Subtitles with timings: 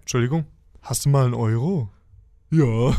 [0.00, 0.44] Entschuldigung,
[0.82, 1.90] hast du mal einen Euro?
[2.50, 2.90] Ja.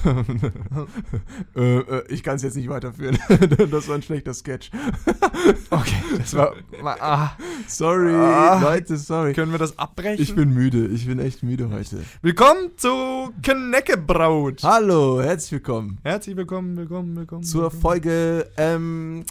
[1.55, 3.17] äh, äh, ich kann es jetzt nicht weiterführen.
[3.71, 4.71] das war ein schlechter Sketch.
[5.69, 6.53] Okay, das war.
[6.99, 7.31] Ah,
[7.67, 8.59] Sorry, Ah.
[8.61, 9.33] Leute, sorry.
[9.33, 10.21] können wir das abbrechen?
[10.21, 10.87] Ich bin müde.
[10.87, 12.03] Ich bin echt müde heute.
[12.21, 14.63] Willkommen zu Kneckebraut.
[14.63, 17.43] Hallo, herzlich willkommen Herzlich willkommen, willkommen, willkommen.
[17.43, 17.81] zur willkommen.
[17.81, 19.23] Folge, ähm,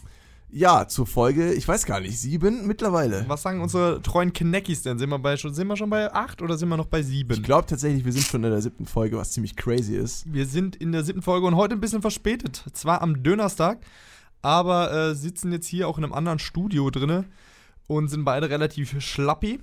[0.49, 3.25] ja, zur Folge, ich weiß gar nicht, sieben mittlerweile.
[3.29, 4.99] Was sagen unsere treuen Kneckis denn?
[4.99, 7.33] Sind wir, bei, schon, sind wir schon bei acht oder sind wir noch bei sieben?
[7.33, 10.33] Ich glaube tatsächlich, wir sind schon in der siebten Folge, was ziemlich crazy ist.
[10.33, 12.65] Wir sind in der siebten Folge und heute ein bisschen verspätet.
[12.73, 13.81] Zwar am Dönerstag,
[14.41, 17.25] aber äh, sitzen jetzt hier auch in einem anderen Studio drinne
[17.89, 19.61] und sind beide relativ schlappi.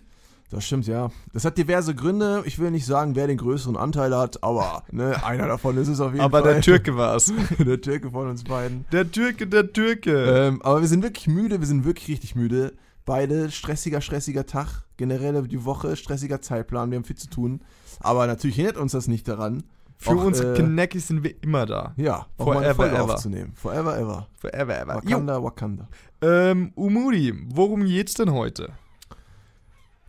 [0.54, 1.10] Das stimmt, ja.
[1.34, 2.44] Das hat diverse Gründe.
[2.46, 6.00] Ich will nicht sagen, wer den größeren Anteil hat, aber ne, einer davon ist es
[6.00, 6.54] auf jeden Aber Fall.
[6.54, 7.34] der Türke war es.
[7.58, 8.86] der Türke von uns beiden.
[8.92, 10.12] Der Türke, der Türke.
[10.14, 12.74] Ähm, aber wir sind wirklich müde, wir sind wirklich richtig müde.
[13.06, 14.84] Beide stressiger, stressiger Tag.
[14.98, 17.62] Generell die Woche, stressiger Zeitplan, wir haben viel zu tun.
[18.00, 19.64] Aber natürlich hindert uns das nicht daran,
[19.98, 21.94] Für auch, uns äh, Kneckis sind wir immer da.
[21.98, 23.04] ja, Forever ever.
[23.16, 23.54] aufzunehmen.
[23.56, 24.28] Forever, ever.
[24.38, 24.94] Forever, ever.
[25.04, 25.12] Jo.
[25.12, 25.88] Wakanda, Wakanda.
[26.22, 28.70] Ähm, Umudi, worum geht's denn heute?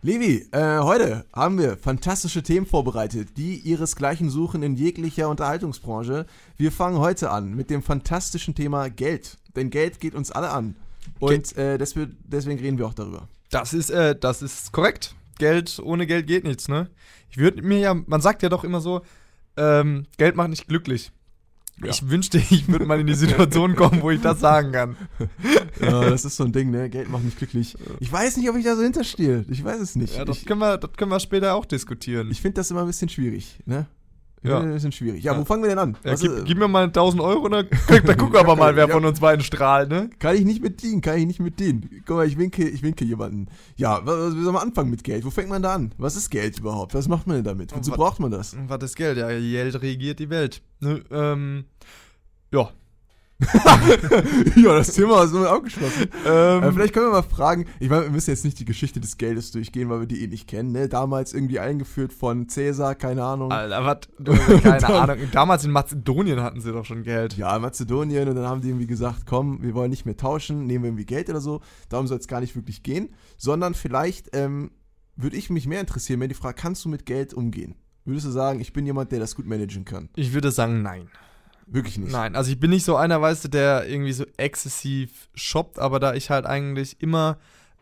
[0.05, 6.27] Levi, äh, heute haben wir fantastische Themen vorbereitet, die ihresgleichen suchen in jeglicher Unterhaltungsbranche.
[6.57, 9.39] Wir fangen heute an mit dem fantastischen Thema Geld.
[9.55, 10.75] Denn Geld geht uns alle an.
[11.17, 13.27] Und äh, deswegen, deswegen reden wir auch darüber.
[13.49, 15.15] Das ist, äh, das ist korrekt.
[15.39, 16.87] Geld, ohne Geld geht nichts, ne?
[17.31, 19.01] Ich würde mir ja, man sagt ja doch immer so,
[19.57, 21.11] ähm, Geld macht nicht glücklich.
[21.81, 21.89] Ja.
[21.89, 24.95] Ich wünschte, ich würde mal in die Situation kommen, wo ich das sagen kann.
[25.81, 26.89] Ja, das ist so ein Ding, ne?
[26.89, 27.75] Geld macht mich glücklich.
[27.99, 29.43] Ich weiß nicht, ob ich da so hinterstehe.
[29.49, 30.15] Ich weiß es nicht.
[30.15, 32.31] Ja, das ich können wir, das können wir später auch diskutieren.
[32.31, 33.87] ich finde das immer ein bisschen schwierig, ne?
[34.47, 34.59] Ja.
[34.59, 35.23] Ein bisschen schwierig.
[35.23, 35.39] Ja, Ja.
[35.39, 35.97] wo fangen wir denn an?
[36.03, 38.75] ja, Was, gib, äh, gib mir mal 1000 Euro, dann, dann gucken wir aber mal,
[38.75, 40.09] wer von uns beiden strahlt, ne?
[40.19, 41.89] Kann ich nicht mit dienen, kann ich nicht mit dienen.
[42.05, 43.47] Guck mal, ich winke, ich winke jemanden.
[43.75, 45.25] Ja, was, wie soll man anfangen mit Geld?
[45.25, 45.93] Wo fängt man da an?
[45.97, 46.93] Was ist Geld überhaupt?
[46.93, 47.75] Was macht man denn damit?
[47.75, 48.55] Wozu Was- braucht man das?
[48.67, 49.17] Was ist Geld?
[49.17, 50.61] Ja, Geld regiert die Welt.
[50.79, 51.65] Ne, ähm,
[52.51, 52.69] ja.
[54.55, 56.07] ja, das Thema ist nur abgeschlossen.
[56.25, 58.99] Ähm, Äh, vielleicht können wir mal fragen, ich meine, wir müssen jetzt nicht die Geschichte
[59.01, 60.87] des Geldes durchgehen, weil wir die eh nicht kennen, ne?
[60.87, 63.51] Damals irgendwie eingeführt von Cäsar, keine Ahnung.
[63.51, 63.97] Alter, was?
[64.63, 65.17] Keine Dann- Ahnung.
[65.31, 67.35] Damals in Mazedonien hatten sie doch schon Geld.
[67.37, 70.83] Ja, Mazedonien und dann haben die irgendwie gesagt, komm, wir wollen nicht mehr tauschen, nehmen
[70.85, 71.61] wir irgendwie Geld oder so.
[71.89, 74.71] Darum soll es gar nicht wirklich gehen, sondern vielleicht ähm,
[75.17, 77.75] würde ich mich mehr interessieren, wenn die Frage, kannst du mit Geld umgehen?
[78.05, 80.09] Würdest du sagen, ich bin jemand, der das gut managen kann?
[80.15, 81.07] Ich würde sagen, nein.
[81.67, 82.11] Wirklich nicht.
[82.11, 85.99] Nein, also ich bin nicht so einer, weißt du, der irgendwie so exzessiv shoppt, aber
[85.99, 87.37] da ich halt eigentlich immer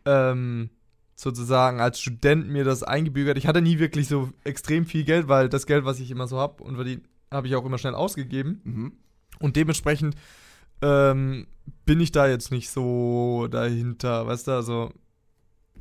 [0.05, 0.69] ähm,
[1.16, 5.49] sozusagen als Student mir das eingebürgert, ich hatte nie wirklich so extrem viel Geld, weil
[5.49, 8.61] das Geld, was ich immer so habe und verdient, habe ich auch immer schnell ausgegeben.
[8.63, 8.91] Mhm.
[9.39, 10.16] Und dementsprechend
[10.81, 11.47] ähm,
[11.85, 14.91] bin ich da jetzt nicht so dahinter, weißt du, also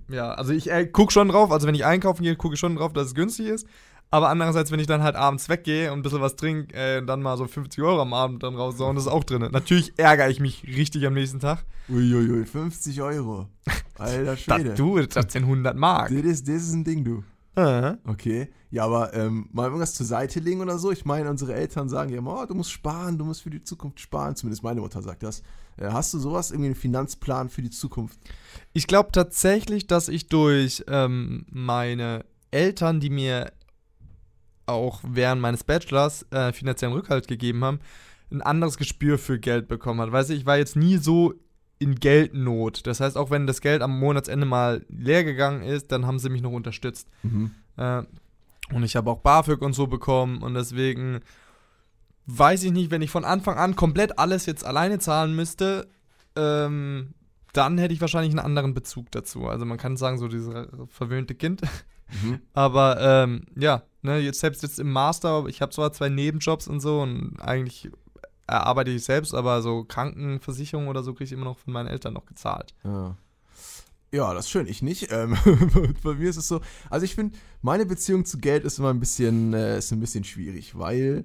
[0.09, 2.77] ja, also ich äh, guck schon drauf, also wenn ich einkaufen gehe, gucke ich schon
[2.77, 3.67] drauf, dass es günstig ist.
[4.13, 7.23] Aber andererseits, wenn ich dann halt abends weggehe und ein bisschen was trinke, äh, dann
[7.23, 9.49] mal so 50 Euro am Abend dann raussauen, das ist auch drin.
[9.51, 11.65] Natürlich ärgere ich mich richtig am nächsten Tag.
[11.89, 13.49] Uiuiui, 50 Euro.
[13.99, 14.75] Alter Das, Schwede.
[14.75, 16.11] du, das sind 100 Mark.
[16.11, 17.25] Das ist, das ist ein Ding, du.
[17.55, 17.95] Äh.
[18.07, 18.49] Okay.
[18.71, 20.93] Ja, aber ähm, mal irgendwas zur Seite legen oder so.
[20.93, 23.63] Ich meine, unsere Eltern sagen ja immer, oh, du musst sparen, du musst für die
[23.63, 24.37] Zukunft sparen.
[24.37, 25.43] Zumindest meine Mutter sagt das.
[25.79, 28.19] Äh, hast du sowas, irgendwie einen Finanzplan für die Zukunft?
[28.75, 33.53] Ich glaube tatsächlich, dass ich durch ähm, meine Eltern, die mir
[34.67, 37.81] auch während meines Bachelors äh, finanziellen Rückhalt gegeben haben,
[38.31, 40.13] ein anderes Gespür für Geld bekommen hat.
[40.13, 41.35] Weißt du, ich war jetzt nie so
[41.79, 42.87] in Geldnot.
[42.87, 46.31] Das heißt, auch wenn das Geld am Monatsende mal leer gegangen ist, dann haben sie
[46.31, 47.09] mich noch unterstützt.
[47.77, 48.03] Äh,
[48.73, 51.21] und ich habe auch BAföG und so bekommen und deswegen
[52.27, 55.89] weiß ich nicht, wenn ich von Anfang an komplett alles jetzt alleine zahlen müsste,
[56.37, 57.15] ähm,
[57.53, 59.47] dann hätte ich wahrscheinlich einen anderen Bezug dazu.
[59.47, 60.55] Also man kann sagen, so dieses
[60.89, 61.63] verwöhnte Kind.
[62.23, 62.41] Mhm.
[62.55, 66.81] Aber ähm, ja, ne, jetzt selbst jetzt im Master, ich habe zwar zwei Nebenjobs und
[66.81, 67.91] so und eigentlich
[68.47, 72.15] erarbeite ich selbst, aber so Krankenversicherung oder so kriege ich immer noch von meinen Eltern
[72.15, 72.75] noch gezahlt.
[72.85, 73.17] Ja.
[74.15, 74.67] Ja, das ist schön.
[74.67, 75.11] Ich nicht.
[75.11, 75.37] Ähm,
[76.03, 76.61] bei mir ist es so.
[76.91, 80.23] Also ich finde, meine Beziehung zu Geld ist immer ein bisschen, äh, ist ein bisschen
[80.23, 81.25] schwierig, weil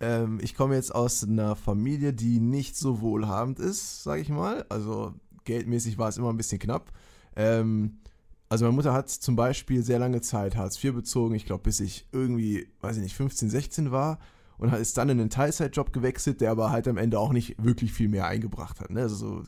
[0.00, 4.66] ähm, ich komme jetzt aus einer Familie, die nicht so wohlhabend ist, sage ich mal.
[4.68, 5.14] Also
[5.44, 6.92] geldmäßig war es immer ein bisschen knapp.
[7.36, 8.00] Ähm,
[8.48, 11.80] also meine Mutter hat zum Beispiel sehr lange Zeit Hartz IV bezogen, ich glaube bis
[11.80, 14.18] ich irgendwie, weiß ich nicht, 15, 16 war
[14.58, 17.56] und hat- ist dann in einen Teilzeitjob gewechselt, der aber halt am Ende auch nicht
[17.62, 18.90] wirklich viel mehr eingebracht hat.
[18.90, 19.00] Ne?
[19.00, 19.42] Also so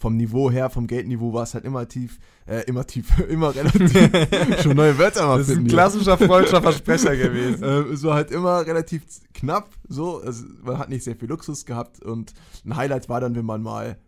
[0.00, 3.92] vom Niveau her, vom Geldniveau war es halt immer tief, äh, immer tief, immer relativ,
[4.62, 5.70] schon neue Wörter mal Das ist ein hier.
[5.70, 7.62] klassischer freudscher Versprecher gewesen.
[7.64, 9.02] Ähm, es war halt immer relativ
[9.34, 12.32] knapp, so, also man hat nicht sehr viel Luxus gehabt und
[12.64, 13.98] ein Highlight war dann, wenn man mal,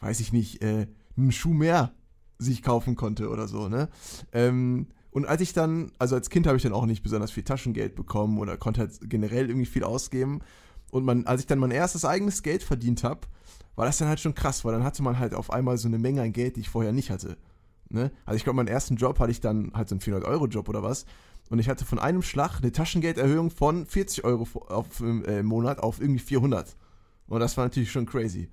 [0.00, 0.86] weiß ich nicht, äh,
[1.16, 1.92] einen Schuh mehr
[2.38, 3.88] sich kaufen konnte oder so, ne?
[4.32, 7.44] Ähm, Und als ich dann, also als Kind habe ich dann auch nicht besonders viel
[7.44, 10.40] Taschengeld bekommen oder konnte halt generell irgendwie viel ausgeben.
[10.90, 13.20] Und man, als ich dann mein erstes eigenes Geld verdient habe,
[13.76, 15.98] war das dann halt schon krass, weil dann hatte man halt auf einmal so eine
[15.98, 17.36] Menge an Geld, die ich vorher nicht hatte.
[17.90, 18.10] Ne?
[18.24, 21.06] Also ich glaube, meinen ersten Job hatte ich dann halt so einen 400-Euro-Job oder was.
[21.50, 25.78] Und ich hatte von einem Schlag eine Taschengelderhöhung von 40 Euro auf, äh, im Monat
[25.78, 26.74] auf irgendwie 400.
[27.28, 28.48] Und das war natürlich schon crazy.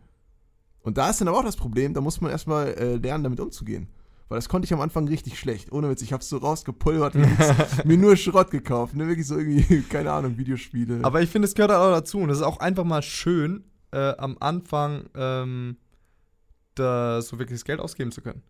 [0.83, 3.39] Und da ist dann aber auch das Problem, da muss man erstmal äh, lernen, damit
[3.39, 3.87] umzugehen.
[4.29, 5.71] Weil das konnte ich am Anfang richtig schlecht.
[5.73, 7.27] Ohne Witz, ich hab's so rausgepulvert und
[7.85, 8.95] mir nur Schrott gekauft.
[8.95, 9.07] Ne?
[9.07, 11.01] Wirklich so irgendwie, keine Ahnung, Videospiele.
[11.03, 12.19] Aber ich finde, es gehört auch dazu.
[12.19, 15.77] Und es ist auch einfach mal schön, äh, am Anfang ähm,
[16.75, 18.41] da so wirklich das Geld ausgeben zu können.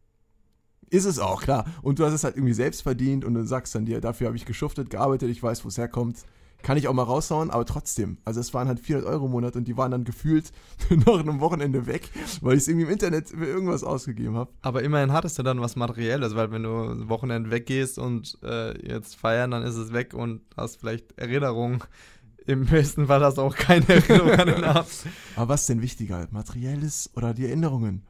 [0.92, 1.66] Ist es auch, klar.
[1.82, 4.38] Und du hast es halt irgendwie selbst verdient und du sagst dann dir, dafür habe
[4.38, 6.18] ich geschuftet, gearbeitet, ich weiß, wo es herkommt.
[6.64, 8.18] Kann ich auch mal raushauen, aber trotzdem.
[8.26, 10.52] Also es waren halt 400 Euro im Monat und die waren dann gefühlt
[10.90, 12.10] nach einem Wochenende weg,
[12.42, 14.52] weil ich es irgendwie im Internet für irgendwas ausgegeben habe.
[14.62, 19.16] Aber immerhin hattest du dann was Materielles, weil wenn du Wochenende weggehst und äh, jetzt
[19.16, 21.80] feiern, dann ist es weg und hast vielleicht Erinnerungen.
[22.46, 24.92] Im besten Fall hast du auch keine Erinnerung an den Abend.
[25.36, 28.04] Aber was ist denn wichtiger, materielles oder die Erinnerungen?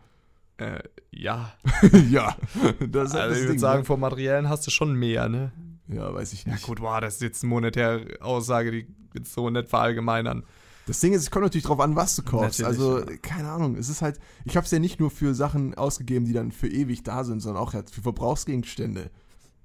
[0.58, 1.54] Äh, ja.
[2.10, 2.36] ja.
[2.80, 3.86] Das ist halt Also das ich würde sagen, ne?
[3.86, 5.52] vom Materiellen hast du schon mehr, ne?
[5.92, 6.66] Ja, weiß ich Ja nicht.
[6.66, 10.44] gut, boah, das ist jetzt eine monetäre Aussage, die jetzt so nicht verallgemeinern.
[10.88, 12.60] Das Ding ist, es kommt natürlich drauf an, was du kaufst.
[12.60, 13.18] Natürlich, also, ja.
[13.22, 16.34] keine Ahnung, es ist halt, ich habe es ja nicht nur für Sachen ausgegeben, die
[16.34, 19.12] dann für ewig da sind, sondern auch halt für Verbrauchsgegenstände.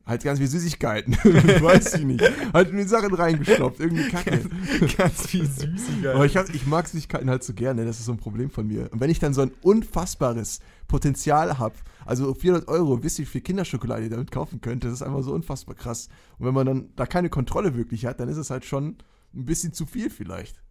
[0.06, 1.14] Halt ganz wie Süßigkeiten.
[1.24, 2.22] Weiß ich nicht.
[2.54, 4.48] Halt in die Sachen reingestopft, irgendwie Kacke.
[4.96, 6.14] Ganz viel Süßigkeit.
[6.14, 8.68] Aber ich, hab, ich mag Süßigkeiten halt so gerne, das ist so ein Problem von
[8.68, 8.88] mir.
[8.92, 11.74] Und wenn ich dann so ein unfassbares Potenzial habe,
[12.04, 15.22] also 400 Euro, wisst ihr, wie viel Kinderschokolade ihr damit kaufen könnt, das ist einfach
[15.22, 16.08] so unfassbar krass.
[16.38, 18.98] Und wenn man dann da keine Kontrolle wirklich hat, dann ist es halt schon
[19.34, 20.62] ein bisschen zu viel vielleicht.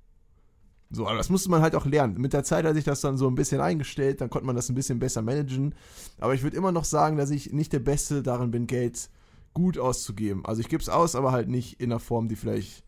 [0.92, 2.22] So, aber das musste man halt auch lernen.
[2.22, 4.70] Mit der Zeit hat sich das dann so ein bisschen eingestellt, dann konnte man das
[4.70, 5.76] ein bisschen besser managen.
[6.20, 9.10] Aber ich würde immer noch sagen, dass ich nicht der Beste darin bin, Geld
[9.56, 10.46] gut auszugeben.
[10.46, 12.84] Also ich gebe es aus, aber halt nicht in einer Form, die vielleicht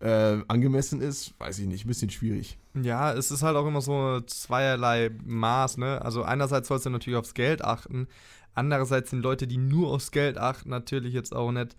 [0.00, 1.32] äh, angemessen ist.
[1.40, 2.58] Weiß ich nicht, ein bisschen schwierig.
[2.74, 6.02] Ja, es ist halt auch immer so zweierlei Maß, ne?
[6.02, 8.08] Also einerseits sollst du natürlich aufs Geld achten,
[8.52, 11.76] andererseits sind Leute, die nur aufs Geld achten, natürlich jetzt auch nicht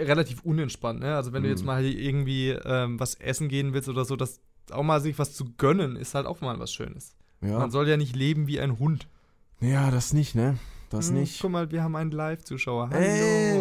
[0.00, 1.16] relativ unentspannt, ne?
[1.16, 1.66] Also wenn du jetzt Mhm.
[1.66, 4.40] mal irgendwie ähm, was essen gehen willst oder so, das
[4.70, 7.14] auch mal sich was zu gönnen, ist halt auch mal was Schönes.
[7.40, 9.08] Ja, Man soll ja nicht leben wie ein Hund.
[9.60, 10.58] ja das nicht, ne?
[10.90, 11.40] Das Hm, nicht.
[11.40, 12.90] Guck mal, wir haben einen Live-Zuschauer.
[12.90, 13.02] Hallo.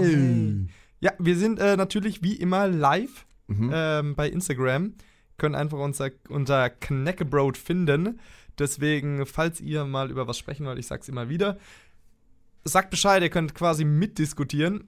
[0.03, 0.67] Ey.
[0.99, 3.71] Ja, wir sind äh, natürlich wie immer live Mhm.
[3.73, 4.93] ähm, bei Instagram.
[5.37, 8.19] Können einfach unser, unser Kneckebrot finden.
[8.57, 11.57] Deswegen, falls ihr mal über was sprechen wollt, ich sag's immer wieder,
[12.63, 14.85] sagt Bescheid, ihr könnt quasi mitdiskutieren.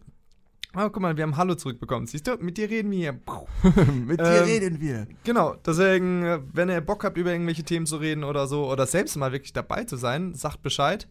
[0.76, 2.08] Oh, guck mal, wir haben Hallo zurückbekommen.
[2.08, 3.14] Siehst du, mit dir reden wir hier.
[4.06, 5.08] Mit dir ähm, reden wir.
[5.24, 8.86] Genau, deswegen, äh, wenn ihr Bock habt, über irgendwelche Themen zu reden oder so, oder
[8.86, 11.08] selbst mal wirklich dabei zu sein, sagt Bescheid.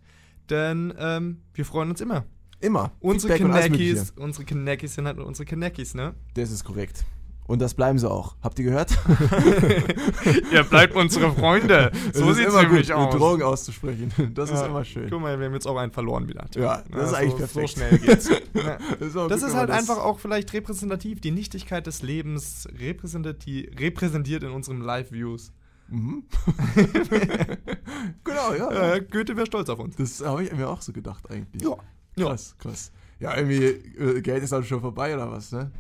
[0.50, 2.24] Denn ähm, wir freuen uns immer.
[2.60, 2.92] Immer.
[3.00, 4.04] Unsere Mögliche.
[4.18, 6.14] unsere Knackis sind halt unsere Knackis, ne?
[6.34, 7.04] Das ist korrekt.
[7.46, 8.34] Und das bleiben sie auch.
[8.42, 8.98] Habt ihr gehört?
[10.52, 11.92] Ihr bleibt unsere Freunde.
[12.12, 14.12] Es ist immer gut, Drogen auszusprechen.
[14.34, 14.66] Das ist Ja.
[14.66, 15.08] immer schön.
[15.08, 16.46] Guck mal, wir haben jetzt auch einen verloren wieder.
[16.56, 17.68] Ja, das ist eigentlich so, perfekt.
[17.68, 18.30] So schnell geht's.
[18.56, 18.78] Ja.
[18.98, 24.42] Das ist, Das ist halt man einfach auch vielleicht repräsentativ, die Nichtigkeit des Lebens repräsentiert
[24.42, 25.52] in unserem Live-Views.
[25.88, 26.24] Mhm.
[28.24, 28.72] genau, ja.
[28.72, 28.94] ja.
[28.94, 29.96] Äh, Goethe wäre stolz auf uns.
[29.96, 31.62] Das habe ich mir auch so gedacht eigentlich.
[31.62, 31.76] Ja.
[32.16, 32.26] Ja.
[32.28, 32.92] Krass, krass.
[33.20, 35.70] Ja, irgendwie, äh, Geld ist halt schon vorbei oder was, ne?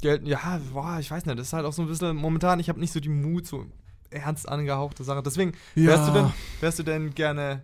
[0.00, 2.68] Geld, ja, boah, ich weiß nicht, das ist halt auch so ein bisschen, momentan, ich
[2.68, 3.66] habe nicht so die Mut, so
[4.10, 5.22] ernst angehauchte Sachen.
[5.24, 7.62] Deswegen, wärst, du denn, wärst du denn gerne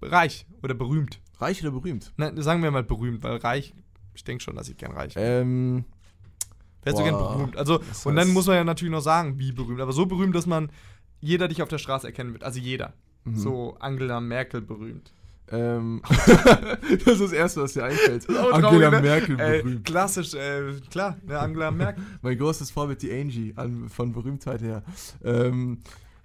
[0.00, 1.20] reich oder berühmt?
[1.38, 2.12] Reich oder berühmt?
[2.16, 3.74] Nein, sagen wir mal berühmt, weil reich,
[4.14, 5.40] ich denke schon, dass ich gern reich wäre.
[5.42, 5.84] Ähm,
[6.84, 7.56] Wärst du gern boah, berühmt?
[7.56, 10.06] Also, das und dann heißt- muss man ja natürlich noch sagen, wie berühmt, aber so
[10.06, 10.70] berühmt, dass man
[11.22, 12.44] jeder dich auf der Straße erkennen wird.
[12.44, 12.92] Also jeder.
[13.24, 13.36] mhm.
[13.36, 15.12] So Angela Merkel berühmt.
[15.50, 18.28] Ähm, das ist das Erste, was dir einfällt.
[18.28, 19.00] auch Angela ne?
[19.00, 19.84] Merkel berühmt.
[19.84, 22.04] klassisch, äh, klar, ne, Angela Merkel.
[22.22, 24.82] Mein großes Vorbild, die Angie, an, von Berühmtheit her.
[25.24, 25.78] Ähm,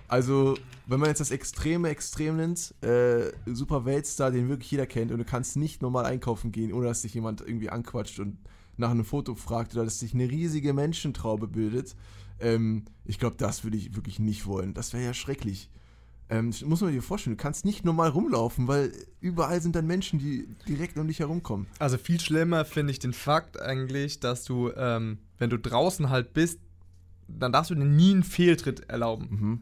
[0.08, 0.56] also,
[0.88, 5.18] wenn man jetzt das extreme Extrem nimmt, äh, super Weltstar, den wirklich jeder kennt und
[5.18, 8.38] du kannst nicht normal einkaufen gehen, ohne dass dich jemand irgendwie anquatscht und
[8.78, 11.96] nach einem Foto fragt oder dass sich eine riesige Menschentraube bildet.
[12.40, 14.74] Ähm, ich glaube, das würde ich wirklich nicht wollen.
[14.74, 15.70] Das wäre ja schrecklich.
[16.30, 18.92] Ähm, muss man dir vorstellen, du kannst nicht normal rumlaufen, weil
[19.22, 21.68] überall sind dann Menschen, die direkt um dich herumkommen.
[21.80, 26.34] Also viel schlimmer finde ich den Fakt eigentlich, dass du, ähm, wenn du draußen halt
[26.34, 26.60] bist,
[27.30, 29.28] dann darfst du dir nie einen Fehltritt erlauben.
[29.30, 29.62] Mhm.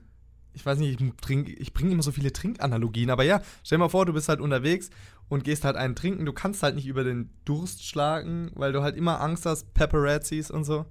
[0.53, 3.84] Ich weiß nicht, ich, trink, ich bringe immer so viele Trinkanalogien, aber ja, stell dir
[3.84, 4.89] mal vor, du bist halt unterwegs
[5.27, 6.25] und gehst halt einen trinken.
[6.25, 10.50] Du kannst halt nicht über den Durst schlagen, weil du halt immer Angst hast, Paparazzis
[10.50, 10.86] und so,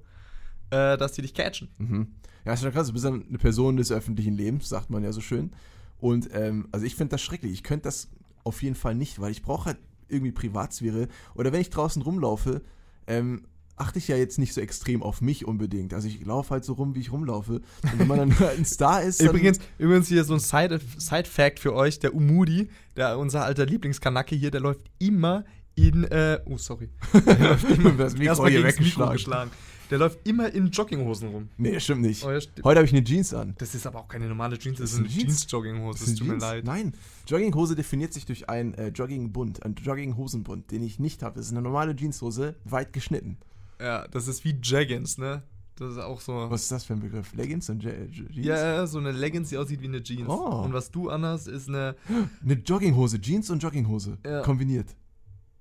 [0.74, 1.68] äh, dass die dich catchen.
[1.78, 2.08] Mhm.
[2.44, 2.88] Ja, ist schon krass.
[2.88, 5.52] Du bist dann eine Person des öffentlichen Lebens, sagt man ja so schön.
[5.98, 7.52] Und ähm, also ich finde das schrecklich.
[7.52, 8.08] Ich könnte das
[8.44, 9.78] auf jeden Fall nicht, weil ich brauche halt
[10.08, 11.08] irgendwie Privatsphäre.
[11.34, 12.60] Oder wenn ich draußen rumlaufe,
[13.06, 15.94] ähm, achte ich ja jetzt nicht so extrem auf mich unbedingt.
[15.94, 17.54] Also ich laufe halt so rum, wie ich rumlaufe.
[17.82, 19.22] Und wenn man dann halt ein Star ist.
[19.22, 24.36] Übrigens, übrigens hier so ein Side- Side-Fact für euch: der Umudi, der, unser alter Lieblingskanacke
[24.36, 26.04] hier, der läuft immer in.
[26.04, 26.90] Äh, oh, sorry.
[27.26, 29.12] Der läuft immer, Das Mikro hier gegen's Mikro weggeschlagen.
[29.14, 29.50] geschlagen.
[29.90, 31.48] Der läuft immer in Jogginghosen rum.
[31.58, 32.24] nee, stimmt nicht.
[32.24, 32.64] Oh, ja, stimmt.
[32.64, 33.54] Heute habe ich eine Jeans an.
[33.58, 35.08] Das ist aber auch keine normale Jeans, das, Das ist eine.
[35.08, 36.04] Jeans-Jogginghose.
[36.04, 36.64] Es tut mir leid.
[36.64, 36.94] Nein,
[37.26, 41.36] Jogginghose definiert sich durch einen äh, Joggingbund, einen Jogginghosenbund, den ich nicht habe.
[41.36, 43.36] Das ist eine normale Jeanshose, weit geschnitten.
[43.80, 45.42] Ja, das ist wie Jaggins, ne?
[45.76, 46.32] Das ist auch so.
[46.50, 47.34] Was ist das für ein Begriff?
[47.34, 48.46] Leggings und Je Je Jeans?
[48.46, 50.28] Ja, ja, so eine Leggings, die aussieht wie eine Jeans.
[50.28, 50.62] Oh.
[50.64, 51.96] Und was du anhast, ist eine.
[52.44, 54.16] Eine Jogginghose, Jeans und Jogginghose.
[54.24, 54.42] Ja.
[54.42, 54.94] Kombiniert.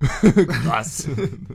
[0.47, 1.07] Krass.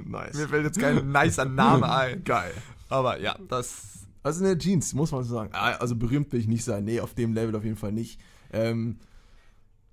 [0.05, 0.35] nice.
[0.35, 2.25] Mir fällt jetzt kein nicer Name ein.
[2.25, 2.53] Geil.
[2.89, 4.07] Aber ja, das.
[4.23, 5.51] Also eine Jeans, muss man so sagen.
[5.53, 6.85] Ah, Also berühmt will ich nicht sein.
[6.85, 8.21] Nee, auf dem Level auf jeden Fall nicht.
[8.53, 8.99] Ähm,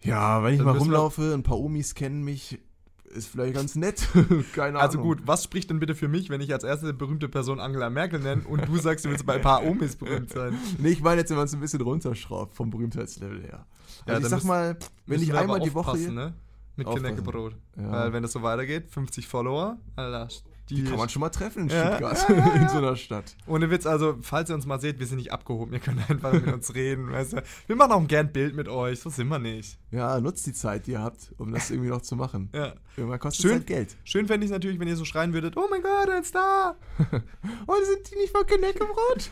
[0.02, 2.60] ja, wenn ich Dann mal rumlaufe, ein paar Omis kennen mich,
[3.06, 4.08] ist vielleicht ganz nett.
[4.56, 5.16] Keine Also Ahnung.
[5.16, 8.20] gut, was spricht denn bitte für mich, wenn ich als erste berühmte Person Angela Merkel
[8.20, 10.58] nenne und du sagst, du willst bei ein paar Omis berühmt sein?
[10.80, 13.66] Nee, ich meine jetzt, wenn man es ein bisschen runterschraubt vom Berühmtheitslevel her.
[14.06, 15.98] Ja, Also ich dann sag mal, wenn ich einmal die Woche.
[15.98, 16.34] ne?
[16.76, 16.88] Mit.
[16.88, 17.56] Knäckebrot.
[17.78, 17.92] Ja.
[17.92, 20.28] Weil wenn das so weitergeht, 50 Follower, Alter,
[20.70, 22.96] die, Die kann man schon mal treffen in Ja, Stuttgart, ja, ja, in so einer
[22.96, 23.36] Stadt.
[23.46, 25.72] Ohne Witz, also, falls ihr uns mal seht, wir sind nicht abgehoben.
[25.74, 27.44] Ihr könnt einfach mit uns reden, weißt du.
[27.68, 29.78] Wir machen auch gern ein Bild mit euch, so sind wir nicht.
[29.92, 32.50] Ja, nutzt die Zeit, die ihr habt, um das irgendwie noch zu machen.
[32.52, 32.74] Ja.
[32.98, 33.52] Irgendwann kostet Schön.
[33.52, 33.96] es halt Geld.
[34.06, 36.76] Schön fände ich es natürlich, wenn ihr so schreien würdet, oh mein Gott, ein Star!
[37.68, 39.30] Oh, sind die nicht von Knäckebrot?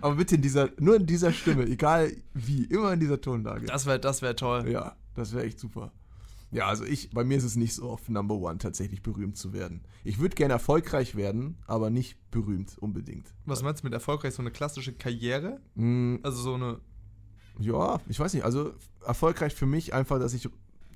[0.00, 3.66] Aber bitte in dieser, nur in dieser Stimme, egal wie, immer in dieser Tonlage.
[3.66, 4.68] Das wäre das wär toll.
[4.68, 5.92] Ja, das wäre echt super.
[6.54, 9.52] Ja, also ich, bei mir ist es nicht so auf Number One tatsächlich berühmt zu
[9.52, 9.82] werden.
[10.04, 13.34] Ich würde gerne erfolgreich werden, aber nicht berühmt unbedingt.
[13.44, 14.34] Was meinst du mit erfolgreich?
[14.34, 15.60] So eine klassische Karriere?
[15.74, 16.80] Mm, Also so eine.
[17.58, 18.44] ja, ich weiß nicht.
[18.44, 18.72] Also
[19.04, 20.48] erfolgreich für mich einfach, dass ich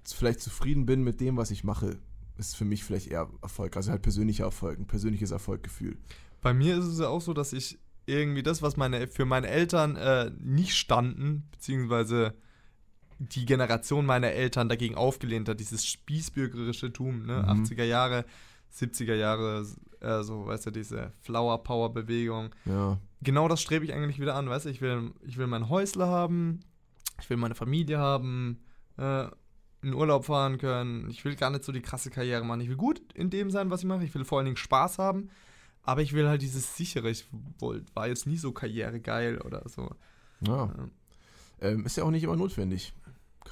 [0.06, 1.98] vielleicht zufrieden bin mit dem, was ich mache,
[2.36, 3.76] ist für mich vielleicht eher Erfolg.
[3.76, 5.98] Also halt persönlicher Erfolg, ein persönliches Erfolggefühl.
[6.40, 9.48] Bei mir ist es ja auch so, dass ich irgendwie das, was meine, für meine
[9.48, 12.34] Eltern äh, nicht standen, beziehungsweise
[13.18, 17.42] die Generation meiner Eltern dagegen aufgelehnt hat, dieses spießbürgerische Tum, ne?
[17.42, 17.64] Mhm.
[17.64, 18.24] 80er Jahre,
[18.72, 19.66] 70er Jahre,
[20.00, 22.54] äh, so, weißt du, diese Flower Power Bewegung.
[22.64, 22.98] Ja.
[23.22, 26.06] Genau das strebe ich eigentlich wieder an, weißt du, ich will, ich will mein Häusle
[26.06, 26.60] haben,
[27.20, 28.60] ich will meine Familie haben,
[28.96, 29.26] äh,
[29.82, 32.76] in Urlaub fahren können, ich will gar nicht so die krasse Karriere machen, ich will
[32.76, 35.30] gut in dem sein, was ich mache, ich will vor allen Dingen Spaß haben,
[35.82, 37.26] aber ich will halt dieses sichere, ich
[37.58, 39.90] wollt, war jetzt nie so karrieregeil oder so.
[40.40, 40.66] Ja.
[40.66, 40.88] Ja.
[41.60, 42.92] Ähm, ist ja auch nicht immer notwendig.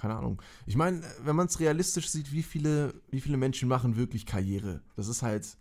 [0.01, 0.41] Keine Ahnung.
[0.67, 4.83] Ich meine, wenn man es realistisch sieht, wie viele, wie viele Menschen machen wirklich Karriere?
[4.95, 5.57] Das ist halt,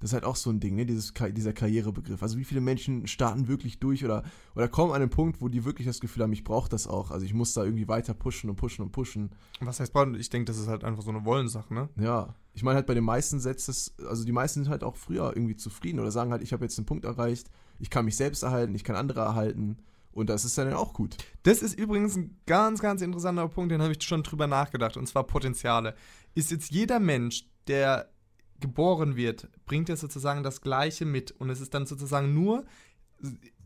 [0.00, 0.86] das ist halt auch so ein Ding, ne?
[0.86, 2.22] Dieses, dieser Karrierebegriff.
[2.22, 4.22] Also wie viele Menschen starten wirklich durch oder,
[4.54, 7.10] oder kommen an den Punkt, wo die wirklich das Gefühl haben, ich brauche das auch.
[7.10, 9.30] Also ich muss da irgendwie weiter pushen und pushen und pushen.
[9.60, 10.14] Was heißt brauchen?
[10.14, 11.88] Ich denke, das ist halt einfach so eine Wollensache, ne?
[11.96, 12.34] Ja.
[12.52, 15.32] Ich meine halt bei den meisten setzt es, also die meisten sind halt auch früher
[15.34, 18.42] irgendwie zufrieden oder sagen halt, ich habe jetzt einen Punkt erreicht, ich kann mich selbst
[18.42, 19.78] erhalten, ich kann andere erhalten.
[20.12, 21.16] Und das ist dann auch gut.
[21.44, 25.06] Das ist übrigens ein ganz, ganz interessanter Punkt, den habe ich schon drüber nachgedacht, und
[25.06, 25.94] zwar Potenziale.
[26.34, 28.10] Ist jetzt jeder Mensch, der
[28.58, 32.64] geboren wird, bringt er sozusagen das Gleiche mit und es ist dann sozusagen nur,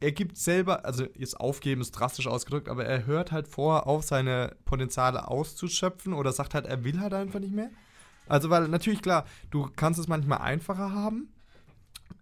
[0.00, 4.04] er gibt selber, also jetzt aufgeben ist drastisch ausgedrückt, aber er hört halt vor, auf
[4.04, 7.70] seine Potenziale auszuschöpfen oder sagt halt, er will halt einfach nicht mehr.
[8.26, 11.28] Also, weil natürlich klar, du kannst es manchmal einfacher haben,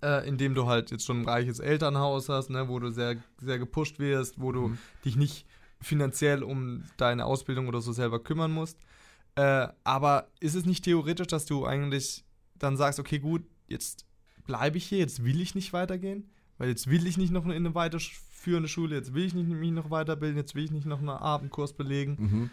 [0.03, 3.59] äh, indem du halt jetzt schon ein reiches Elternhaus hast, ne, wo du sehr, sehr
[3.59, 4.79] gepusht wirst, wo du Mhm.
[5.05, 5.47] dich nicht
[5.81, 8.79] finanziell um deine Ausbildung oder so selber kümmern musst.
[9.35, 12.25] Äh, aber ist es nicht theoretisch, dass du eigentlich
[12.59, 14.05] dann sagst, okay, gut, jetzt
[14.47, 17.53] bleibe ich hier, jetzt will ich nicht weitergehen, weil jetzt will ich nicht noch in
[17.53, 20.99] eine weiterführende Schule, jetzt will ich nicht mich noch weiterbilden, jetzt will ich nicht noch
[20.99, 22.17] einen Abendkurs belegen.
[22.19, 22.51] Mhm.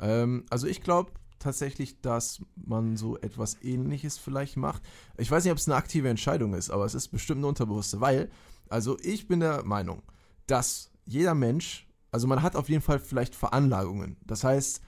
[0.00, 4.82] Ähm, also ich glaube tatsächlich, dass man so etwas ähnliches vielleicht macht.
[5.18, 8.00] Ich weiß nicht, ob es eine aktive Entscheidung ist, aber es ist bestimmt eine unterbewusste,
[8.00, 8.30] weil,
[8.68, 10.02] also ich bin der Meinung,
[10.46, 14.16] dass jeder Mensch, also man hat auf jeden Fall vielleicht Veranlagungen.
[14.26, 14.80] Das heißt,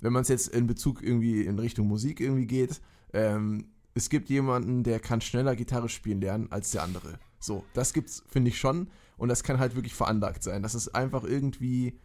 [0.00, 2.80] wenn man es jetzt in Bezug irgendwie in Richtung Musik irgendwie geht,
[3.12, 7.18] ähm, es gibt jemanden, der kann schneller Gitarre spielen lernen als der andere.
[7.38, 8.88] So, das gibt's, finde ich schon.
[9.16, 10.62] Und das kann halt wirklich veranlagt sein.
[10.62, 11.98] Das ist einfach irgendwie,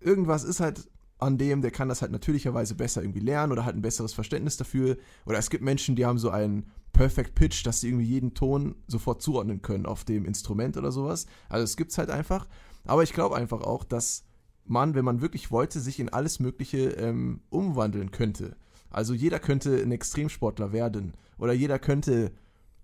[0.00, 0.88] irgendwas ist halt
[1.20, 4.56] an dem, der kann das halt natürlicherweise besser irgendwie lernen oder hat ein besseres Verständnis
[4.56, 4.96] dafür.
[5.26, 8.74] Oder es gibt Menschen, die haben so einen Perfect Pitch, dass sie irgendwie jeden Ton
[8.86, 11.26] sofort zuordnen können auf dem Instrument oder sowas.
[11.48, 12.46] Also es gibt's halt einfach.
[12.84, 14.24] Aber ich glaube einfach auch, dass
[14.64, 18.56] man, wenn man wirklich wollte, sich in alles Mögliche ähm, umwandeln könnte.
[18.90, 22.32] Also jeder könnte ein Extremsportler werden oder jeder könnte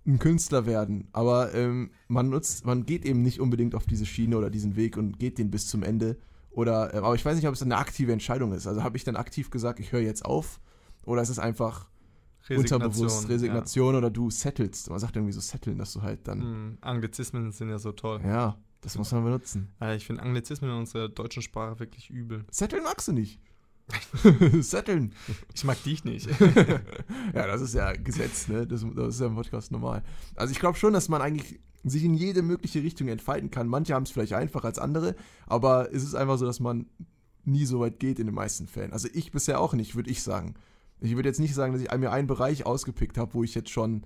[0.05, 4.37] ein Künstler werden, aber ähm, man nutzt, man geht eben nicht unbedingt auf diese Schiene
[4.37, 6.17] oder diesen Weg und geht den bis zum Ende.
[6.57, 8.65] Oder, äh, aber ich weiß nicht, ob es eine aktive Entscheidung ist.
[8.65, 10.59] Also habe ich dann aktiv gesagt, ich höre jetzt auf
[11.05, 11.87] Oder ist es einfach
[12.49, 14.89] Resignation, unterbewusst Resignation oder du settelst?
[14.89, 16.39] Man sagt irgendwie so setteln, dass du halt dann.
[16.39, 16.45] Ja.
[16.45, 18.21] Hm, Anglizismen sind ja so toll.
[18.23, 19.71] Ja, das muss man benutzen.
[19.79, 22.43] Äh, Ich finde Anglizismen in unserer deutschen Sprache wirklich übel.
[22.49, 23.39] Setteln magst du nicht.
[24.61, 25.13] setteln.
[25.53, 26.27] Ich mag dich nicht.
[27.35, 28.65] Ja, das ist ja Gesetz, ne?
[28.65, 30.01] Das, das ist ja im Podcast normal.
[30.35, 31.59] Also ich glaube schon, dass man eigentlich
[31.89, 33.67] sich in jede mögliche Richtung entfalten kann.
[33.67, 35.15] Manche haben es vielleicht einfacher als andere,
[35.45, 36.87] aber es ist einfach so, dass man
[37.43, 38.93] nie so weit geht in den meisten Fällen.
[38.93, 40.55] Also ich bisher auch nicht, würde ich sagen.
[40.99, 43.69] Ich würde jetzt nicht sagen, dass ich mir einen Bereich ausgepickt habe, wo ich jetzt
[43.69, 44.05] schon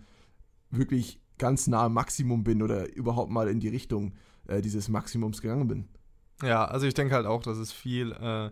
[0.69, 4.13] wirklich ganz nah am Maximum bin oder überhaupt mal in die Richtung
[4.47, 5.87] äh, dieses Maximums gegangen bin.
[6.43, 8.51] Ja, also ich denke halt auch, dass es viel, äh,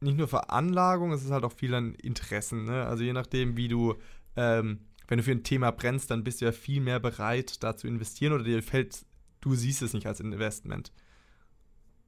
[0.00, 2.64] nicht nur Veranlagung, es ist halt auch viel an Interessen.
[2.64, 2.84] Ne?
[2.84, 3.94] Also je nachdem, wie du,
[4.36, 7.76] ähm, wenn du für ein Thema brennst, dann bist du ja viel mehr bereit, da
[7.76, 9.04] zu investieren oder dir fällt,
[9.40, 10.92] du siehst es nicht als Investment.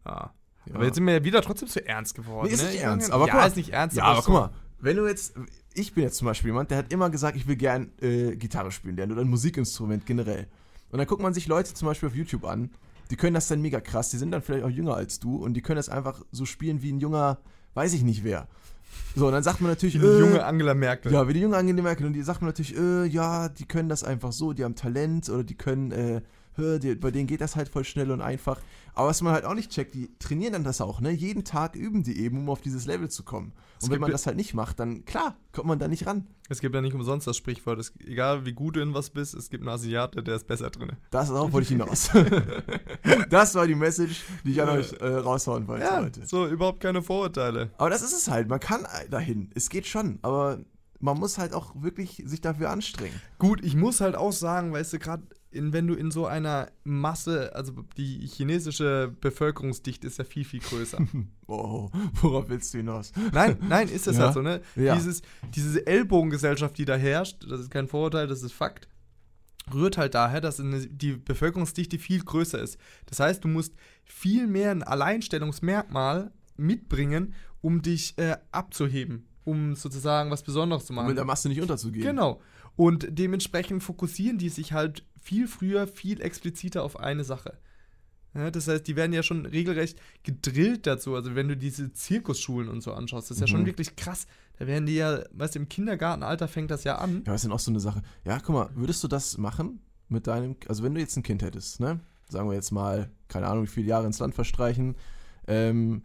[0.05, 0.35] Ja.
[0.67, 0.75] Ja.
[0.75, 2.49] Aber jetzt sind wir ja wieder trotzdem zu ernst geworden.
[2.49, 2.69] Nee, ist ne?
[2.69, 3.47] nicht Ich ernst, aber ja, guck mal.
[3.47, 3.97] ist nicht ernst.
[3.97, 4.50] Ja, aber so- guck mal,
[4.81, 5.35] wenn du jetzt,
[5.75, 8.71] ich bin jetzt zum Beispiel jemand, der hat immer gesagt, ich will gern äh, Gitarre
[8.71, 10.47] spielen lernen oder ein Musikinstrument generell.
[10.90, 12.71] Und dann guckt man sich Leute zum Beispiel auf YouTube an,
[13.11, 15.55] die können das dann mega krass, die sind dann vielleicht auch jünger als du und
[15.55, 17.38] die können das einfach so spielen wie ein junger,
[17.75, 18.49] weiß ich nicht wer.
[19.16, 21.12] So, und dann sagt man natürlich, Die äh, junge Angela Merkel.
[21.12, 22.07] ja, wie die junge Angela Merkel.
[22.07, 25.28] Und die sagt man natürlich, äh, ja, die können das einfach so, die haben Talent
[25.28, 26.21] oder die können, äh,
[26.59, 28.61] bei denen geht das halt voll schnell und einfach.
[28.95, 31.11] Aber was man halt auch nicht checkt, die trainieren dann das auch, ne?
[31.11, 33.53] Jeden Tag üben die eben, um auf dieses Level zu kommen.
[33.79, 36.27] Es Und wenn man das halt nicht macht, dann klar, kommt man da nicht ran.
[36.49, 39.35] Es gibt ja nicht umsonst das Sprichwort, es, egal wie gut du in was bist,
[39.35, 40.93] es gibt einen Asiate, der ist besser drin.
[41.11, 42.11] Das ist auch, wollte ich hinaus.
[43.31, 46.27] das war die Message, die ich an euch äh, raushauen wollte Ja, heute.
[46.27, 47.71] so überhaupt keine Vorurteile.
[47.79, 49.50] Aber das ist es halt, man kann dahin.
[49.55, 50.59] Es geht schon, aber
[51.00, 53.15] man muss halt auch wirklich sich dafür anstrengen.
[53.38, 57.55] Gut, ich muss halt auch sagen, weißt du, gerade wenn du in so einer Masse,
[57.55, 60.99] also die chinesische Bevölkerungsdichte ist ja viel, viel größer.
[61.50, 61.88] Oh,
[62.21, 63.11] worauf willst du hinaus?
[63.33, 64.25] nein, nein, ist das Ja.
[64.25, 64.61] halt so, ne?
[64.76, 64.95] Ja.
[64.95, 65.23] Dieses,
[65.55, 68.87] diese Ellbogengesellschaft, die da herrscht, das ist kein Vorurteil, das ist Fakt,
[69.73, 72.76] rührt halt daher, dass die Bevölkerungsdichte viel größer ist.
[73.07, 73.73] Das heißt, du musst
[74.05, 80.96] viel mehr ein Alleinstellungsmerkmal mitbringen, um dich äh, abzuheben, um sozusagen was Besonderes zu Um
[80.96, 81.09] machen.
[81.09, 82.05] mit der Masse nicht unterzugehen.
[82.05, 82.40] Genau.
[82.79, 87.59] Und dementsprechend fokussieren die sich halt viel früher, viel expliziter auf eine Sache.
[88.35, 91.17] Ja, das heißt, die werden ja schon regelrecht gedrillt dazu.
[91.17, 93.67] Also wenn du diese Zirkusschulen und so anschaust, das ist ja schon Mhm.
[93.67, 94.29] wirklich krass.
[94.61, 97.25] Da werden die ja, weißt du, im Kindergartenalter fängt das ja an.
[97.27, 98.01] Ja, ist denn auch so eine Sache?
[98.25, 101.43] Ja, guck mal, würdest du das machen mit deinem, also wenn du jetzt ein Kind
[101.43, 101.99] hättest, ne?
[102.29, 104.95] Sagen wir jetzt mal, keine Ahnung, wie viele Jahre ins Land verstreichen.
[105.49, 106.05] Ähm,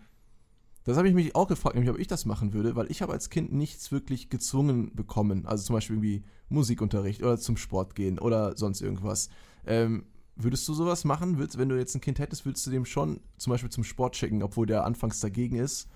[0.85, 3.13] das habe ich mich auch gefragt, nämlich ob ich das machen würde, weil ich habe
[3.13, 5.45] als Kind nichts wirklich gezwungen bekommen.
[5.45, 9.29] Also zum Beispiel irgendwie Musikunterricht oder zum Sport gehen oder sonst irgendwas.
[9.65, 11.37] Ähm, würdest du sowas machen?
[11.37, 14.15] Würdest, wenn du jetzt ein Kind hättest, würdest du dem schon zum Beispiel zum Sport
[14.15, 15.87] schicken, obwohl der anfangs dagegen ist?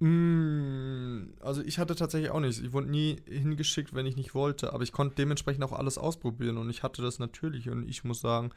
[0.00, 2.62] Mm, Also ich hatte tatsächlich auch nicht.
[2.62, 4.72] Ich wurde nie hingeschickt, wenn ich nicht wollte.
[4.72, 7.70] Aber ich konnte dementsprechend auch alles ausprobieren und ich hatte das natürlich.
[7.70, 8.50] Und ich muss sagen,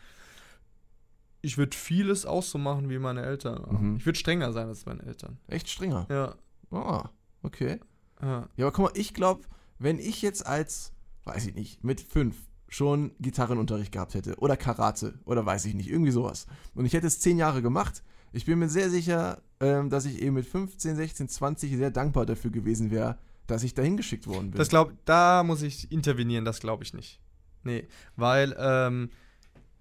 [1.41, 3.65] ich würde vieles auch so machen wie meine Eltern.
[3.69, 3.95] Mhm.
[3.97, 5.37] Ich würde strenger sein als meine Eltern.
[5.47, 6.07] Echt strenger.
[6.09, 6.35] Ja.
[6.71, 7.09] Ah,
[7.43, 7.79] okay.
[8.21, 8.47] ja.
[8.57, 9.43] Ja, aber guck mal, ich glaube,
[9.79, 10.91] wenn ich jetzt als,
[11.23, 12.35] weiß ich nicht, mit fünf
[12.67, 17.07] schon Gitarrenunterricht gehabt hätte oder Karate oder weiß ich nicht, irgendwie sowas und ich hätte
[17.07, 20.95] es zehn Jahre gemacht, ich bin mir sehr sicher, ähm, dass ich eben mit 15,
[20.95, 24.59] 16, 20 sehr dankbar dafür gewesen wäre, dass ich dahin geschickt worden bin.
[24.59, 27.19] Das glaub, da muss ich intervenieren, das glaube ich nicht.
[27.63, 29.09] Nee, weil ähm,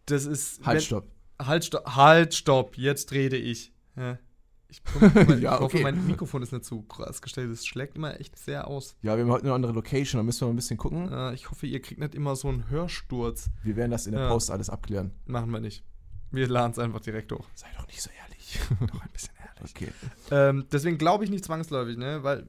[0.07, 0.65] das ist.
[0.65, 1.07] halt, stopp.
[1.41, 3.73] Halt, stopp, halt, stopp, jetzt rede ich.
[3.97, 4.17] Ja.
[4.71, 5.83] Ich, hoffe, ich Ja, hoffe, okay.
[5.83, 7.51] mein Mikrofon ist nicht zu krass gestellt.
[7.51, 8.95] Es schlägt immer echt sehr aus.
[9.03, 11.11] Ja, wir haben heute eine andere Location, da müssen wir mal ein bisschen gucken.
[11.11, 13.51] Äh, ich hoffe, ihr kriegt nicht immer so einen Hörsturz.
[13.65, 14.29] Wir werden das in der.
[14.29, 15.11] Post alles abklären.
[15.27, 15.83] Machen wir nicht.
[16.31, 17.47] Wir laden es einfach direkt hoch.
[17.55, 18.61] Sei doch nicht so ehrlich.
[18.93, 19.75] Noch ein bisschen ehrlich.
[19.75, 19.89] Okay.
[20.31, 22.23] Ähm, deswegen glaube ich nicht zwangsläufig, ne?
[22.23, 22.47] Weil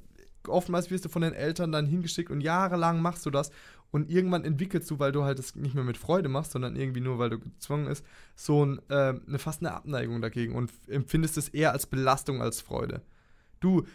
[0.48, 3.50] oftmals wirst du von den Eltern dann hingeschickt und jahrelang machst du das
[3.92, 7.02] und irgendwann entwickelst du, weil du halt das nicht mehr mit Freude machst, sondern irgendwie
[7.02, 11.38] nur, weil du gezwungen ist, so ein, ähm, eine fast eine Abneigung dagegen und empfindest
[11.38, 13.02] es eher als Belastung als Freude.
[13.60, 13.86] Du,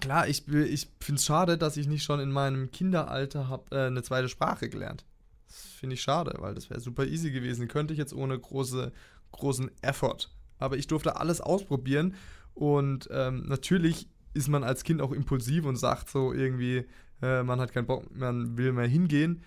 [0.00, 3.86] klar, ich, ich finde es schade, dass ich nicht schon in meinem Kinderalter habe äh,
[3.86, 5.04] eine zweite Sprache gelernt.
[5.46, 7.68] Das finde ich schade, weil das wäre super easy gewesen.
[7.68, 8.92] Könnte ich jetzt ohne große,
[9.30, 10.28] großen Effort.
[10.58, 12.14] Aber ich durfte alles ausprobieren
[12.54, 16.86] und ähm, natürlich ist man als Kind auch impulsiv und sagt so irgendwie,
[17.22, 19.42] äh, man hat keinen Bock, man will mehr hingehen.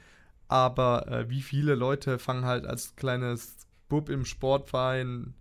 [0.47, 3.55] Aber äh, wie viele Leute fangen halt als kleines
[3.87, 5.33] Bub im Sportverein,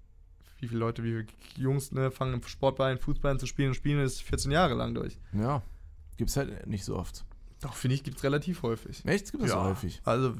[0.59, 4.01] wie viele Leute, wie viele Jungs ne, fangen im Sportverein Fußball zu spielen und spielen
[4.01, 5.19] es 14 Jahre lang durch.
[5.33, 5.63] Ja,
[6.19, 7.25] gibt's halt nicht so oft.
[7.61, 9.05] Doch, finde ich, gibt es relativ häufig.
[9.07, 9.33] Echt?
[9.33, 10.01] Gibt es so häufig?
[10.05, 10.35] Also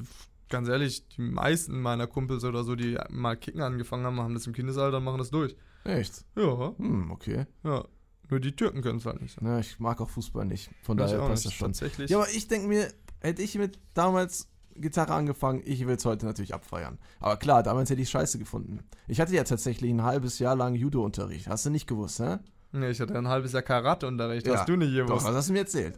[0.49, 4.47] ganz ehrlich, die meisten meiner Kumpels oder so, die mal Kicken angefangen haben, haben das
[4.47, 5.55] im Kindesalter und machen das durch.
[5.83, 6.25] Echt?
[6.35, 7.45] Ja, Hm, okay.
[7.63, 7.85] ja.
[8.29, 9.41] Nur die Türken können es halt nicht.
[9.41, 10.69] Na, ich mag auch Fußball nicht.
[10.83, 11.69] Von Ich daher passt das schon.
[11.69, 12.09] Tatsächlich.
[12.11, 12.87] Ja, aber ich denke mir,
[13.21, 16.99] hätte ich mit damals Gitarre angefangen, ich will es heute natürlich abfeiern.
[17.19, 18.79] Aber klar, damals hätte ich scheiße gefunden.
[19.07, 21.47] Ich hatte ja tatsächlich ein halbes Jahr lang Judo-Unterricht.
[21.47, 22.39] Hast du nicht gewusst, ne?
[22.71, 24.47] nee, ich hatte ein halbes Jahr Karate-Unterricht.
[24.47, 25.25] Ja, Hast du nicht Doch, gewusst?
[25.25, 25.97] was hast du mir erzählt?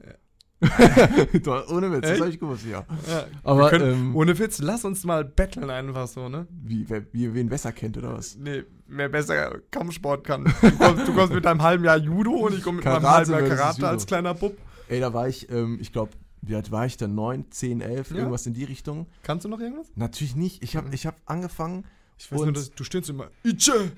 [1.70, 2.22] Ohne Witz, das Echt?
[2.22, 2.86] habe ich gewusst, ja.
[3.10, 3.26] Ja.
[3.44, 6.48] Aber, Wir können, ähm, ohne Witz, lass uns mal betteln einfach so, ne?
[6.52, 8.36] Wie, wer, wie wen besser kennt oder was?
[8.38, 10.44] Nee, wer besser Kampfsport kann.
[10.62, 13.32] Du kommst, du kommst mit deinem halben Jahr Judo und ich komme mit meinem halben
[13.32, 14.56] Jahr Karate als kleiner Bub.
[14.88, 16.12] Ey, da war ich, ähm, ich glaube,
[16.44, 17.08] wie alt war ich da?
[17.08, 18.18] 9, 10, 11, Ja.
[18.18, 19.08] irgendwas in die Richtung.
[19.24, 19.88] Kannst du noch irgendwas?
[19.96, 20.64] Natürlich nicht.
[20.64, 20.94] Ich habe Mhm.
[20.94, 21.86] ich hab angefangen.
[22.18, 23.30] Ich weiß nur, dass du stehst immer.
[23.44, 23.92] Iche,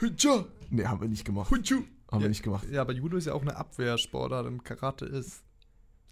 [0.00, 1.50] Iche, Nee, haben wir nicht gemacht.
[1.50, 1.82] Huchu.
[2.10, 2.28] Haben wir Ja.
[2.28, 2.66] nicht gemacht.
[2.70, 5.42] Ja, aber Judo ist ja auch eine Abwehrsportart und Karate ist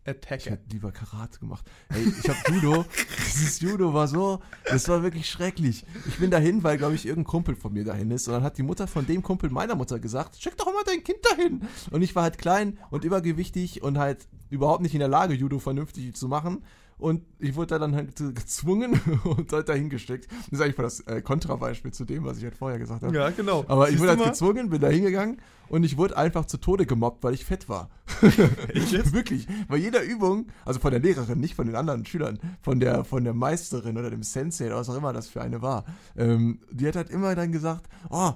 [0.07, 0.51] Ich Attacke.
[0.51, 1.69] hätte lieber Karate gemacht.
[1.89, 2.85] Ey, ich habe Judo.
[3.27, 5.85] dieses Judo war so, das war wirklich schrecklich.
[6.07, 8.29] Ich bin dahin, weil, glaube ich, irgendein Kumpel von mir dahin ist.
[8.29, 11.03] Und dann hat die Mutter von dem Kumpel meiner Mutter gesagt, schick doch mal dein
[11.03, 11.63] Kind dahin.
[11.91, 15.59] Und ich war halt klein und übergewichtig und halt überhaupt nicht in der Lage, Judo
[15.59, 16.63] vernünftig zu machen.
[16.99, 20.29] Und ich wurde da dann halt gezwungen und halt dahin gesteckt.
[20.31, 23.15] Das ist eigentlich mal das äh, Kontrabeispiel zu dem, was ich halt vorher gesagt habe.
[23.15, 23.65] Ja, genau.
[23.69, 24.31] Aber ich Siehst wurde du halt mal?
[24.31, 25.37] gezwungen, bin da hingegangen
[25.69, 27.91] und ich wurde einfach zu Tode gemobbt, weil ich fett war.
[28.69, 29.13] Echt jetzt?
[29.13, 29.47] Wirklich.
[29.69, 33.25] Bei jeder Übung, also von der Lehrerin, nicht von den anderen Schülern, von der, von
[33.25, 35.85] der Meisterin oder dem Sensei oder was auch immer das für eine war,
[36.17, 38.33] ähm, die hat halt immer dann gesagt, oh,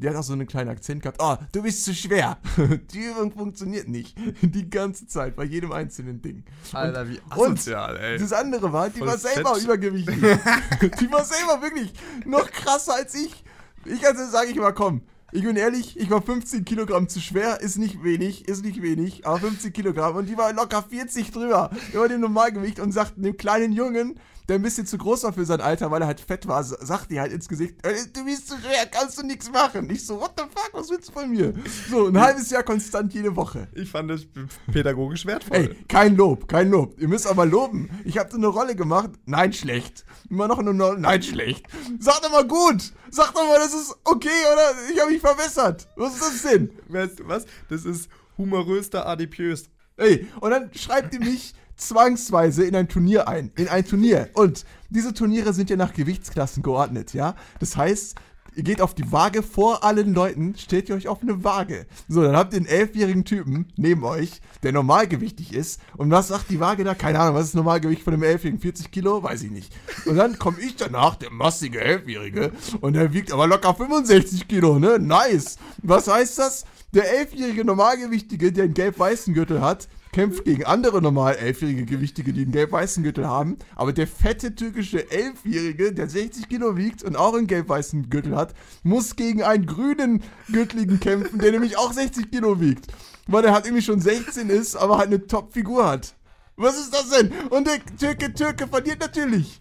[0.00, 2.38] die hat auch so einen kleinen Akzent gehabt, oh, du bist zu schwer.
[2.92, 4.16] Die Übung funktioniert nicht.
[4.40, 6.44] Die ganze Zeit, bei jedem einzelnen Ding.
[6.72, 8.18] Alter, wie und asozial, ey.
[8.18, 9.64] Das andere war, die Voll war selber fett.
[9.64, 10.16] übergewichtig.
[11.00, 11.92] die war selber wirklich
[12.24, 13.44] noch krasser als ich.
[13.84, 17.60] Ich also sage ich mal, komm, ich bin ehrlich, ich war 15 Kilogramm zu schwer,
[17.60, 21.70] ist nicht wenig, ist nicht wenig, aber 15 Kilogramm und die war locker 40 drüber
[21.92, 24.18] über dem Normalgewicht und sagt dem kleinen Jungen,
[24.50, 27.12] der ein bisschen zu groß war für sein Alter, weil er halt fett war, sagt
[27.12, 29.88] die halt ins Gesicht, äh, du bist zu schwer, kannst du nichts machen.
[29.90, 31.54] Ich so, what the fuck, was willst du von mir?
[31.88, 33.68] So, ein halbes Jahr konstant jede Woche.
[33.74, 34.26] Ich fand das
[34.72, 35.56] pädagogisch wertvoll.
[35.56, 36.98] Ey, kein Lob, kein Lob.
[36.98, 37.90] Ihr müsst aber loben.
[38.04, 39.10] Ich habe so eine Rolle gemacht.
[39.24, 40.04] Nein, schlecht.
[40.28, 40.98] Immer noch eine Rolle.
[40.98, 41.66] Nein, schlecht.
[42.00, 42.92] Sag doch mal gut.
[43.10, 45.86] Sag doch mal, das ist okay oder ich habe mich verbessert.
[45.94, 46.72] Was ist das denn?
[46.88, 47.46] Weißt du was?
[47.68, 49.70] Das ist humoröster adipiös.
[49.96, 53.50] Ey, und dann schreibt ihr mich zwangsweise in ein Turnier ein.
[53.56, 54.28] In ein Turnier.
[54.34, 57.34] Und diese Turniere sind ja nach Gewichtsklassen geordnet, ja?
[57.58, 58.16] Das heißt,
[58.56, 61.86] ihr geht auf die Waage vor allen Leuten, stellt ihr euch auf eine Waage.
[62.08, 65.80] So, dann habt ihr einen elfjährigen Typen neben euch, der normalgewichtig ist.
[65.96, 66.94] Und was sagt die Waage da?
[66.94, 68.60] Keine Ahnung, was ist Normalgewicht von einem Elfjährigen?
[68.60, 69.22] 40 Kilo?
[69.22, 69.72] Weiß ich nicht.
[70.06, 74.78] Und dann komme ich danach, der massige Elfjährige, und der wiegt aber locker 65 Kilo,
[74.78, 74.98] ne?
[74.98, 75.56] Nice.
[75.82, 76.64] Was heißt das?
[76.92, 82.42] Der elfjährige Normalgewichtige, der einen gelb-weißen Gürtel hat, kämpft gegen andere normal elfjährige Gewichtige, die
[82.42, 83.56] einen gelb-weißen Gürtel haben.
[83.76, 88.54] Aber der fette türkische Elfjährige, der 60 Kilo wiegt und auch einen gelb-weißen Gürtel hat,
[88.82, 92.86] muss gegen einen grünen Gürtligen kämpfen, der nämlich auch 60 Kilo wiegt.
[93.26, 96.14] Weil der halt irgendwie schon 16 ist, aber halt eine Top-Figur hat.
[96.56, 97.32] Was ist das denn?
[97.48, 99.60] Und der Türke Türke verliert natürlich.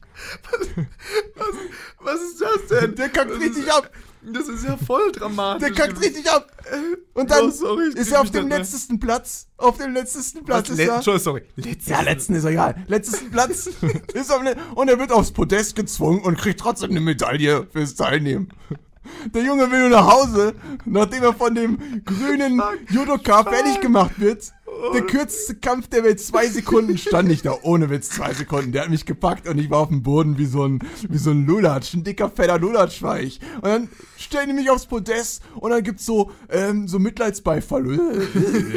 [2.00, 2.96] Was ist das denn?
[2.96, 3.90] Der kackt richtig ab.
[4.22, 5.68] Das ist ja voll dramatisch.
[5.68, 6.52] Der kackt richtig ab.
[7.14, 9.48] Und dann Oh, sorry, ist er auf dem letztesten Platz.
[9.58, 10.96] Auf dem letztesten Platz Was, ist er.
[10.96, 11.44] Entschuldigung, sorry.
[11.56, 11.88] Letztes.
[11.88, 12.76] Ja, letzten ist egal.
[12.88, 13.68] Letzten Platz
[14.14, 18.50] ist ne und er wird aufs Podest gezwungen und kriegt trotzdem eine Medaille fürs Teilnehmen.
[19.34, 20.54] Der Junge will nur nach Hause,
[20.86, 24.52] nachdem er von dem grünen Judoka fertig gemacht wird.
[24.94, 28.72] Der kürzeste Kampf der Welt, zwei Sekunden stand ich da, ohne Witz, zwei Sekunden.
[28.72, 31.32] Der hat mich gepackt und ich war auf dem Boden wie so ein, wie so
[31.32, 33.40] ein Lulatsch, ein dicker, fetter Lulatsch war ich.
[33.56, 37.86] Und dann stellen die mich aufs Podest und dann gibt's so, ähm, so Mitleidsbeifall.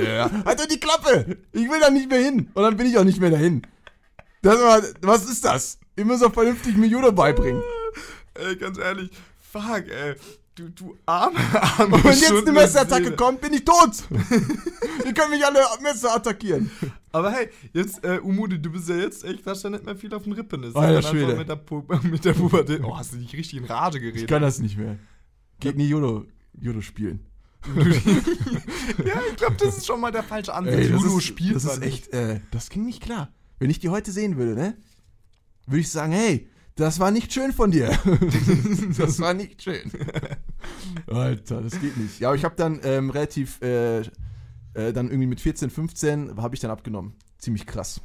[0.04, 0.30] ja.
[0.44, 1.38] Halt doch die Klappe!
[1.52, 2.50] Ich will da nicht mehr hin.
[2.52, 3.62] Und dann bin ich auch nicht mehr dahin.
[4.42, 5.78] Das war, was ist das?
[5.96, 7.62] Ihr müsst auch vernünftig mir Judo beibringen.
[8.34, 9.10] Ey, ganz ehrlich.
[9.52, 10.14] Fuck, ey.
[10.62, 11.36] Du, du arme,
[11.78, 13.90] arme Und wenn jetzt eine Messerattacke kommt, bin ich tot.
[15.04, 16.70] Ihr könnt mich alle Messer attackieren.
[17.10, 20.22] Aber hey, jetzt, äh, Umudi, du bist ja jetzt echt, ja nicht mehr viel auf
[20.22, 20.62] den Rippen.
[20.62, 21.34] Ist Alter ja Schwede.
[21.34, 22.80] Mit der, Pu mit der Pubertät.
[22.84, 24.30] Oh, hast du dich richtig in Rage geredet?
[24.30, 24.98] das nicht mehr.
[25.58, 26.26] Geht nie Judo,
[26.60, 27.26] Judo spielen.
[29.04, 30.74] ja, ich glaube, das ist schon mal der falsche Ansatz.
[30.74, 33.32] Ey, Judo ist, spielt das ist echt, äh, das ging nicht klar.
[33.58, 34.76] Wenn ich die heute sehen würde, ne?
[35.66, 37.98] Würde ich sagen, hey, das war nicht schön von dir.
[38.96, 39.90] das war nicht schön.
[41.06, 42.20] Alter, das geht nicht.
[42.20, 46.54] Ja, aber ich habe dann ähm, relativ, äh, äh, dann irgendwie mit 14, 15 habe
[46.54, 47.14] ich dann abgenommen.
[47.38, 48.00] Ziemlich krass.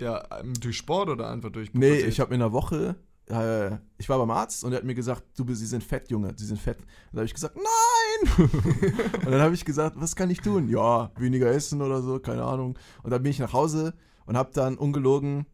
[0.00, 2.08] Ja, ähm, durch Sport oder einfach durch Nee, Pubertät?
[2.08, 2.96] ich habe in einer Woche,
[3.28, 6.32] äh, ich war beim Arzt und er hat mir gesagt, du, Sie sind fett, Junge,
[6.36, 6.78] Sie sind fett.
[6.78, 8.32] Und dann habe ich gesagt, nein!
[9.24, 10.68] und dann habe ich gesagt, was kann ich tun?
[10.68, 12.78] Ja, weniger essen oder so, keine Ahnung.
[13.02, 13.94] Und dann bin ich nach Hause
[14.26, 15.46] und habe dann ungelogen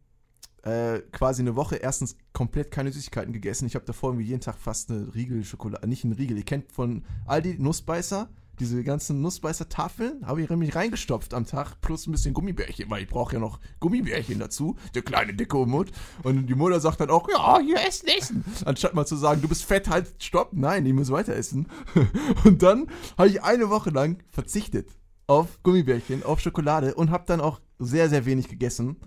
[0.63, 3.65] äh, quasi eine Woche erstens komplett keine Süßigkeiten gegessen.
[3.65, 6.37] Ich habe davor irgendwie jeden Tag fast eine Riegel Schokolade, nicht einen Riegel.
[6.37, 12.07] Ihr kennt von Aldi Nussbeißer, diese ganzen Nussbeißer-Tafeln, habe ich nämlich reingestopft am Tag, plus
[12.07, 15.91] ein bisschen Gummibärchen, weil ich brauche ja noch Gummibärchen dazu, der kleine dicke Mut.
[16.23, 18.43] Und die Mutter sagt dann auch, ja, hier essen, essen.
[18.65, 20.49] Anstatt mal zu sagen, du bist fett, halt, stopp.
[20.51, 21.67] Nein, ich muss weiter essen.
[22.43, 24.89] Und dann habe ich eine Woche lang verzichtet
[25.27, 28.97] auf Gummibärchen, auf Schokolade und habe dann auch sehr, sehr wenig gegessen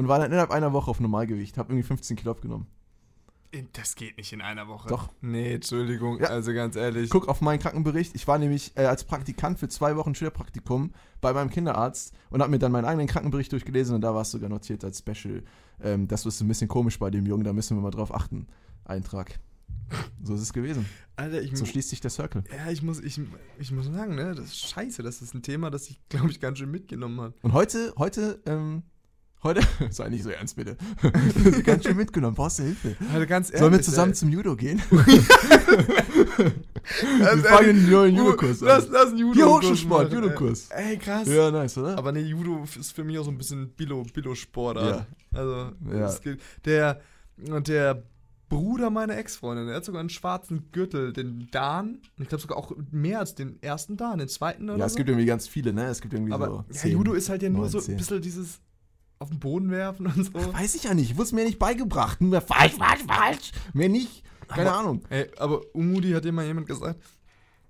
[0.00, 2.66] und war dann innerhalb einer Woche auf Normalgewicht, habe irgendwie 15 Kilo abgenommen.
[3.72, 4.88] Das geht nicht in einer Woche.
[4.88, 5.08] Doch.
[5.20, 6.28] Nee, Entschuldigung, Ja.
[6.28, 7.10] also ganz ehrlich.
[7.10, 8.14] Guck auf meinen Krankenbericht.
[8.14, 12.50] Ich war nämlich äh, als Praktikant für zwei Wochen Schülerpraktikum bei meinem Kinderarzt und habe
[12.50, 15.42] mir dann meinen eigenen Krankenbericht durchgelesen und da war es sogar notiert als Special.
[15.82, 18.46] Ähm, das ist ein bisschen komisch bei dem Jungen, da müssen wir mal drauf achten.
[18.84, 19.38] Eintrag.
[20.22, 20.86] So ist es gewesen.
[21.16, 22.44] Alter, ich, So schließt sich der Circle.
[22.56, 23.20] ja, ich muss, ich,
[23.58, 25.02] ich muss sagen, ne, das ist scheiße.
[25.02, 27.34] Das ist ein Thema, das ich, glaube ich, ganz schön mitgenommen hat.
[27.42, 28.84] Und heute, heute, ähm,
[29.42, 30.76] heute, sei nicht so ernst bitte.
[31.64, 32.96] Ganz schön mitgenommen, brauchst du Hilfe.
[33.12, 33.60] Also ganz ehrlich.
[33.60, 34.16] Sollen wir zusammen ey.
[34.16, 34.80] zum Judo gehen?
[34.90, 35.22] Wir
[37.44, 38.92] fangen einen neuen Ju- Judo-Kurs Lass, an.
[38.92, 40.12] lass einen Judo Hier Hochschulsport.
[40.12, 40.68] Judo-Kurs.
[40.70, 41.28] Ey, krass.
[41.28, 41.96] Ja, nice, oder?
[41.98, 45.06] Aber nee, Judo ist für mich auch so ein bisschen Billo, Billo-Sportart.
[45.32, 46.12] Also, Ja.
[46.22, 47.00] geht- der,
[47.38, 48.02] der
[48.48, 51.98] Bruder meiner Ex-Freundin, der hat sogar einen schwarzen Gürtel, den Dan.
[52.18, 54.96] Ich glaube sogar auch mehr als den ersten Dan, den zweiten oder ja, es so.
[54.96, 55.84] gibt irgendwie ganz viele, ne?
[55.86, 56.64] Es gibt irgendwie Aber so.
[56.68, 56.92] ja, zehn.
[56.92, 57.94] Judo ist halt ja nur neun, so zehn.
[57.94, 58.58] ein bisschen dieses
[59.20, 60.52] auf den Boden werfen und so.
[60.54, 61.16] Weiß ich ja nicht.
[61.18, 62.20] Wurde mir nicht beigebracht.
[62.22, 63.52] Nur falsch, falsch, falsch.
[63.74, 64.24] Mehr nicht.
[64.48, 65.02] Keine Aber- Ahnung.
[65.10, 66.98] Ey, aber Umudi hat dir mal jemand gesagt,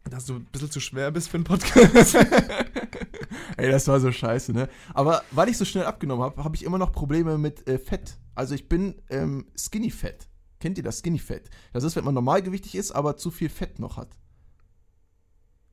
[0.08, 2.14] dass du ein bisschen zu schwer bist für einen Podcast.
[3.56, 4.68] Ey, das war so scheiße, ne?
[4.94, 8.16] Aber weil ich so schnell abgenommen habe, habe ich immer noch Probleme mit äh, Fett.
[8.36, 10.28] Also ich bin ähm, Skinny Fett.
[10.60, 11.50] Kennt ihr das Skinny Fett?
[11.72, 14.16] Das ist, wenn man normalgewichtig ist, aber zu viel Fett noch hat.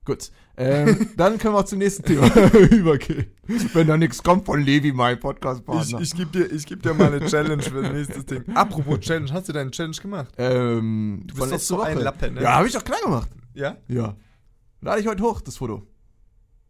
[0.08, 0.32] Gut.
[0.56, 2.28] Ähm, dann können wir auch zum nächsten Thema
[2.72, 3.26] übergehen.
[3.74, 6.00] Wenn da nichts kommt von Levi, mein ich Podcast-Partner.
[6.00, 8.56] ich gebe dir, ich geb dir mal eine Challenge für das nächste Ding.
[8.56, 10.34] Apropos Challenge, hast du deine Challenge gemacht?
[10.38, 12.42] ähm, Du bist doch so ein Lappen, ne?
[12.42, 13.30] Ja, habe ich doch klar gemacht.
[13.54, 13.76] Ja?
[13.90, 14.16] Ja.
[14.80, 15.86] Lade ich heute hoch, das Foto.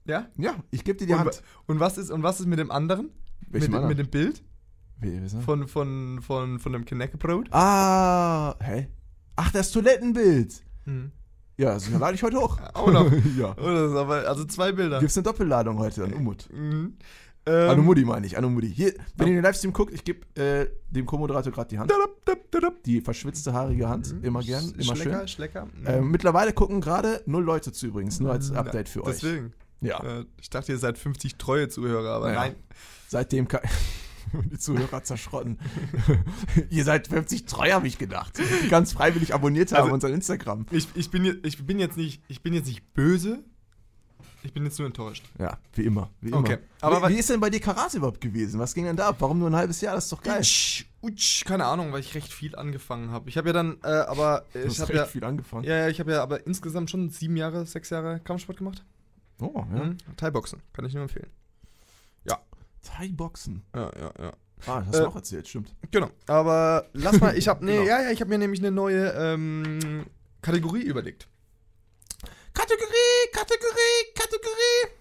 [0.06, 0.28] Ja?
[0.38, 1.44] Ja, ich gebe dir die Und, Hand.
[1.68, 3.12] und, was ist, und was ist mit dem anderen?
[3.50, 3.90] Welchem mit, anderen?
[3.90, 4.44] mit dem Bild
[5.00, 7.54] Wie, wie von, von, von, von dem Knäckebrot?
[7.54, 8.88] Ah, hä?
[9.36, 10.64] Ach, das Toilettenbild.
[10.86, 11.12] Hm.
[11.58, 12.58] Ja, also, dann lade ich heute hoch.
[12.74, 13.12] Auch noch.
[13.38, 13.56] ja.
[13.60, 15.00] Oh, aber, also zwei Bilder.
[15.00, 16.48] Gibt's eine Doppelladung heute an Umut.
[16.54, 16.98] Mhm.
[17.48, 18.70] Ähm, Anumudi meine ich, Anumudi.
[18.70, 21.92] Hier, wenn ihr den Livestream guckt, ich gebe äh, dem Co-Moderator gerade die Hand.
[22.86, 24.14] Die verschwitzte, haarige Hand.
[24.14, 24.24] Mhm.
[24.24, 25.28] Immer gern, immer Schlecker, schön.
[25.30, 25.66] Schlecker.
[25.66, 25.72] Mhm.
[25.88, 28.58] Ähm, mittlerweile gucken gerade null Leute zu übrigens, nur als Mhm.
[28.58, 29.20] Update für euch.
[29.22, 29.54] Deswegen.
[29.80, 32.40] Ja, Äh, ich dachte, ihr seid 50 treue Zuhörer, aber Ja.
[32.42, 32.56] nein.
[33.08, 33.62] seitdem kann
[34.52, 35.60] die Zuhörer zerschrotten.
[36.70, 38.40] ihr seid 50 treu, habe ich gedacht.
[38.70, 40.66] Ganz freiwillig abonniert haben Also- unseren Instagram.
[40.72, 43.44] Ich, ich, bin, ich, bin jetzt nicht, ich bin jetzt nicht böse.
[44.44, 45.26] Ich bin jetzt nur enttäuscht.
[45.40, 46.10] Ja, wie immer.
[46.22, 46.38] Wie immer.
[46.40, 48.60] Okay, aber wie, wie ist denn bei dir Karate überhaupt gewesen?
[48.60, 49.18] Was ging denn da ab?
[49.20, 49.96] Warum nur ein halbes Jahr?
[49.96, 50.40] Das ist doch geil.
[50.40, 53.30] Utsch, utsch, keine Ahnung, weil ich recht viel angefangen habe.
[53.30, 55.66] Ich habe ja dann, äh, aber äh, ich habe recht ja, viel angefangen.
[55.66, 58.86] ja, ja, ich habe ja aber insgesamt schon sieben Jahre, sechs Jahre Kampfsport gemacht.
[59.40, 59.86] Oh, ja.
[59.86, 59.98] Mhm.
[60.16, 61.30] Thai-Boxen, kann ich nur empfehlen.
[62.88, 63.64] Thai-Boxen.
[63.76, 64.34] Ja, ja, ja.
[64.66, 65.76] Ah, das hast Äh, du auch erzählt, stimmt.
[65.92, 67.86] Genau, aber lass mal, ich habe, nee, Genau.
[67.88, 70.06] ja, ja, ich habe mir nämlich eine neue ähm,
[70.42, 71.28] Kategorie überlegt.
[72.54, 74.94] Kategorie, Kategorie, Kategorie.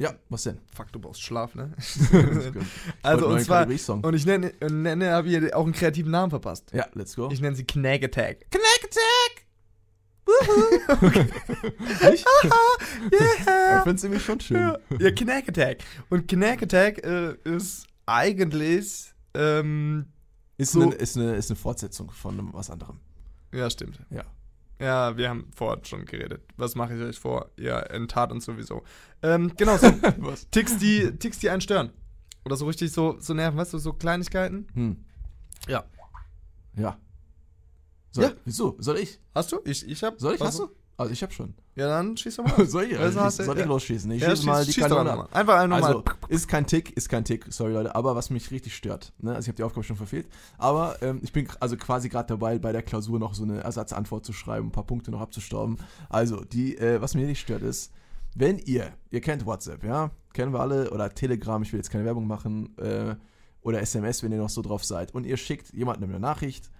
[0.00, 0.60] Ja, was denn?
[0.74, 1.72] Fuck, du brauchst Schlaf, ne?
[3.02, 6.70] also, und zwar, und ich nenne, nenne habe hier auch einen kreativen Namen verpasst.
[6.72, 7.30] Ja, let's go.
[7.32, 8.50] Ich nenne sie Knag Attack.
[8.50, 9.47] Knack Attack!
[12.10, 12.26] Nicht?
[13.10, 13.82] Ich yeah!
[13.82, 14.56] find's irgendwie schon schön.
[14.56, 15.78] Ja, ja Knack Attack.
[16.10, 20.06] Und Knack Attack äh, ist eigentlich, ähm,
[20.56, 23.00] Ist, So- eine, ist, eine, ist eine Fortsetzung von was anderem.
[23.52, 24.00] ja, stimmt.
[24.10, 24.24] Ja.
[24.80, 26.42] Ja, wir haben vorher schon geredet.
[26.56, 27.50] Was mache ich euch vor?
[27.58, 28.84] Ja, in Tat und sowieso.
[29.22, 29.88] Ähm, genau, so
[30.18, 30.48] was?
[30.50, 31.90] Ticks, die, Ticks, die einen stören.
[32.44, 34.68] Oder so richtig so, so nerven, weißt du, so Kleinigkeiten.
[34.74, 35.04] Hm.
[35.66, 35.84] Ja.
[36.76, 36.96] Ja.
[38.10, 38.30] Soll, Ja.
[38.44, 38.76] Wieso?
[38.78, 39.18] Soll ich?
[39.34, 39.60] Hast du?
[39.64, 40.20] Ich, ich hab.
[40.20, 40.40] Soll ich?
[40.40, 40.68] Hast du?
[40.96, 41.54] Also ich hab schon.
[41.76, 42.66] Ja, dann schieß doch mal.
[42.66, 42.98] soll ich?
[42.98, 44.10] Also Also soll ich losschießen?
[44.10, 45.30] Ich ja, schieße mal die schieß Kanone einfach ab.
[45.32, 45.38] mal.
[45.40, 48.74] Einfach einfach Also, ist kein Tick, ist kein Tick, sorry Leute, aber was mich richtig
[48.74, 52.08] stört, ne, also ich habe die Aufgabe schon verfehlt, aber ähm, ich bin also quasi
[52.08, 55.20] gerade dabei, bei der Klausur noch so eine Ersatzantwort zu schreiben, ein paar Punkte noch
[55.20, 55.76] abzustauben.
[56.08, 57.92] Also, die, äh, was mir nicht stört ist,
[58.34, 62.04] wenn ihr, ihr kennt WhatsApp, ja, kennen wir alle, oder Telegram, ich will jetzt keine
[62.04, 63.14] Werbung machen, äh,
[63.62, 66.70] oder SMS, wenn ihr noch so drauf seid, und ihr schickt jemandem eine Nachricht,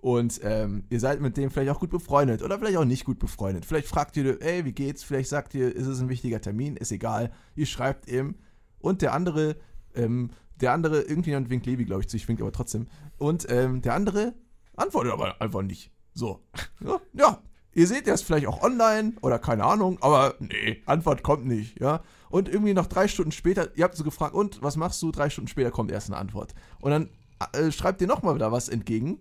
[0.00, 3.18] und ähm, ihr seid mit dem vielleicht auch gut befreundet oder vielleicht auch nicht gut
[3.18, 3.66] befreundet.
[3.66, 5.02] Vielleicht fragt ihr, ey, wie geht's?
[5.02, 6.76] Vielleicht sagt ihr, ist es ein wichtiger Termin?
[6.76, 7.30] Ist egal.
[7.54, 8.36] Ihr schreibt ihm
[8.78, 9.56] und der andere,
[9.94, 12.86] ähm, der andere, irgendjemand winkt Levi, glaube ich, zu, ich wink aber trotzdem.
[13.18, 14.34] Und ähm, der andere
[14.74, 15.92] antwortet aber einfach nicht.
[16.14, 16.40] So.
[16.82, 17.42] Ja, ja.
[17.72, 22.02] Ihr seht das vielleicht auch online oder keine Ahnung, aber nee, Antwort kommt nicht, ja.
[22.28, 25.12] Und irgendwie noch drei Stunden später, ihr habt so gefragt, und was machst du?
[25.12, 26.54] Drei Stunden später kommt erst eine Antwort.
[26.80, 27.10] Und dann
[27.52, 29.20] äh, schreibt ihr nochmal da was entgegen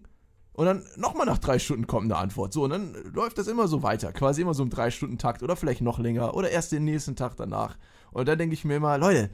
[0.60, 2.52] Und dann nochmal nach drei Stunden kommt eine Antwort.
[2.52, 4.12] So, und dann läuft das immer so weiter.
[4.12, 7.78] Quasi immer so im Drei-Stunden-Takt oder vielleicht noch länger oder erst den nächsten Tag danach.
[8.12, 9.30] Und da denke ich mir immer, Leute,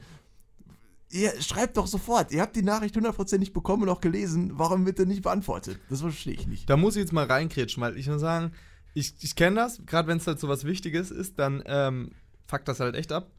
[1.10, 2.30] ihr schreibt doch sofort.
[2.30, 4.52] Ihr habt die Nachricht hundertprozentig bekommen und auch gelesen.
[4.54, 5.80] Warum wird denn nicht beantwortet?
[5.90, 6.70] Das verstehe ich nicht.
[6.70, 8.52] Da muss ich jetzt mal reinkrätschen, weil ich muss sagen,
[8.94, 12.12] ich, ich kenne das, gerade wenn es halt so was Wichtiges ist, dann ähm,
[12.46, 13.32] fuckt das halt echt ab.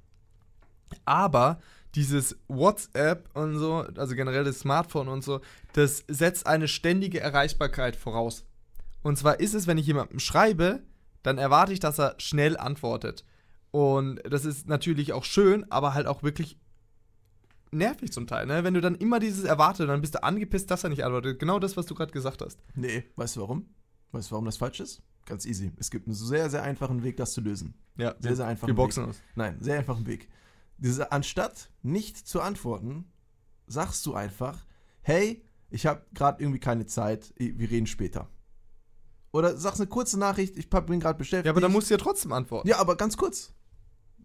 [1.06, 1.62] Aber
[1.98, 5.42] dieses WhatsApp und so, also generell das Smartphone und so,
[5.74, 8.46] das setzt eine ständige Erreichbarkeit voraus.
[9.02, 10.84] Und zwar ist es, wenn ich jemandem schreibe,
[11.24, 13.26] dann erwarte ich, dass er schnell antwortet.
[13.72, 16.60] Und das ist natürlich auch schön, aber halt auch wirklich
[17.72, 18.64] nervig zum Teil, ne?
[18.64, 21.40] Wenn du dann immer dieses erwartet, dann bist du angepisst, dass er nicht antwortet.
[21.40, 22.60] Genau das, was du gerade gesagt hast.
[22.76, 23.66] Nee, weißt du warum?
[24.12, 25.02] Weißt du, warum das falsch ist?
[25.26, 25.72] Ganz easy.
[25.78, 27.74] Es gibt einen sehr, sehr einfachen Weg, das zu lösen.
[27.98, 28.68] Ja, Sehr, sehr einfach.
[28.68, 29.20] Wir boxen uns.
[29.36, 30.30] Nein, sehr einfachen Weg.
[30.78, 33.12] Diese, anstatt nicht zu antworten,
[33.68, 34.66] sagst du einfach,
[35.02, 38.30] hey, ich habe gerade irgendwie keine Zeit, wir reden später.
[39.32, 41.46] Oder sagst eine kurze Nachricht, ich bin gerade beschäftigt.
[41.46, 42.68] Ja, aber dann musst du ja trotzdem antworten.
[42.68, 43.54] Ja, aber ganz kurz.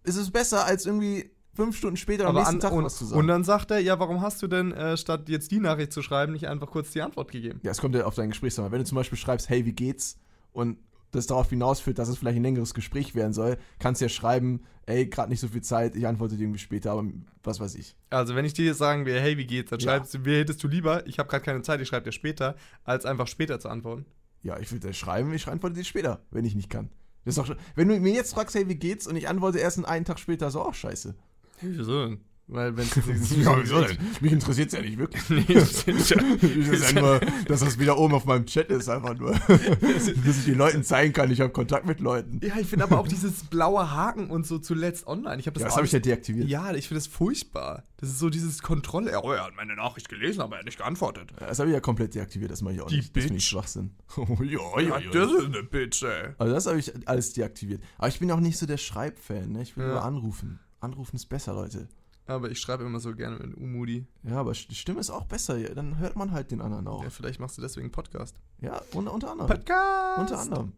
[0.04, 2.96] Es ist besser, als irgendwie fünf Stunden später am aber nächsten an, Tag und, was
[2.96, 3.20] zu sagen.
[3.20, 6.02] und dann sagt er, ja, warum hast du denn, äh, statt jetzt die Nachricht zu
[6.02, 7.60] schreiben, nicht einfach kurz die Antwort gegeben?
[7.62, 8.70] ja, es kommt ja auf dein Gesprächsthema.
[8.70, 10.18] Wenn du zum Beispiel schreibst, hey, wie geht's?
[10.52, 10.78] Und
[11.12, 14.62] das darauf hinausführt, dass es vielleicht ein längeres Gespräch werden soll, kannst du ja schreiben,
[14.86, 17.04] ey, gerade nicht so viel Zeit, ich antworte dir irgendwie später, aber
[17.44, 17.94] was weiß ich.
[18.10, 19.92] Also, wenn ich dir jetzt sagen will, hey, wie geht's, dann Ja.
[19.92, 22.56] schreibst du, wie hättest du lieber, ich habe gerade keine Zeit, ich schreibe dir später,
[22.84, 24.06] als einfach später zu antworten.
[24.42, 26.88] Ja, ich würde dir schreiben, ich antworte dir später, wenn ich nicht kann.
[27.24, 29.06] Das ist schon, wenn du mir jetzt fragst, hey, wie geht's?
[29.06, 31.14] Und ich antworte erst einen, einen Tag später, ist auch scheiße.
[31.60, 32.20] Wieso denn?
[32.48, 32.86] Weil, wenn
[34.20, 35.28] Mich interessiert es ja nicht wirklich.
[35.48, 38.68] nee, das ist ja, Ich ist ja nur, dass das wieder oben auf meinem Chat
[38.70, 39.32] ist, einfach nur.
[39.32, 42.40] dass ich den Leuten zeigen kann, ich habe Kontakt mit Leuten.
[42.42, 45.38] ja, ich finde aber auch dieses blaue Haken und so zuletzt online.
[45.40, 46.48] Ich habe das, Ja, das habe ich ja deaktiviert.
[46.48, 47.84] Ja, ich finde das furchtbar.
[47.96, 49.12] Das ist so dieses Kontrolle.
[49.22, 51.32] Oh, er hat meine Nachricht gelesen, aber er hat nicht geantwortet.
[51.38, 53.16] Das habe ich ja komplett deaktiviert, das mache ich auch Die nicht.
[53.16, 53.50] Das finde ich Bitch.
[53.50, 53.92] Schwachsinn.
[54.16, 55.10] ja, ja, ja.
[55.10, 56.34] das ist eine Bitch, ey.
[56.38, 57.82] Also das habe ich alles deaktiviert.
[57.98, 59.62] Aber ich bin auch nicht so der Schreibfan, ne?
[59.62, 59.92] Ich will Ja.
[59.92, 60.58] nur anrufen.
[60.80, 61.88] Anrufen ist besser, Leute.
[62.26, 64.06] Aber ich schreibe immer so gerne mit Umudi.
[64.22, 65.58] Ja, aber die Stimme ist auch besser.
[65.58, 67.02] ja, Dann hört man halt den anderen auch.
[67.02, 68.36] Ja, vielleicht machst du deswegen einen Podcast.
[68.60, 69.48] Ja, unter, unter anderem.
[69.50, 70.18] Podcast!
[70.20, 70.72] Unter anderem.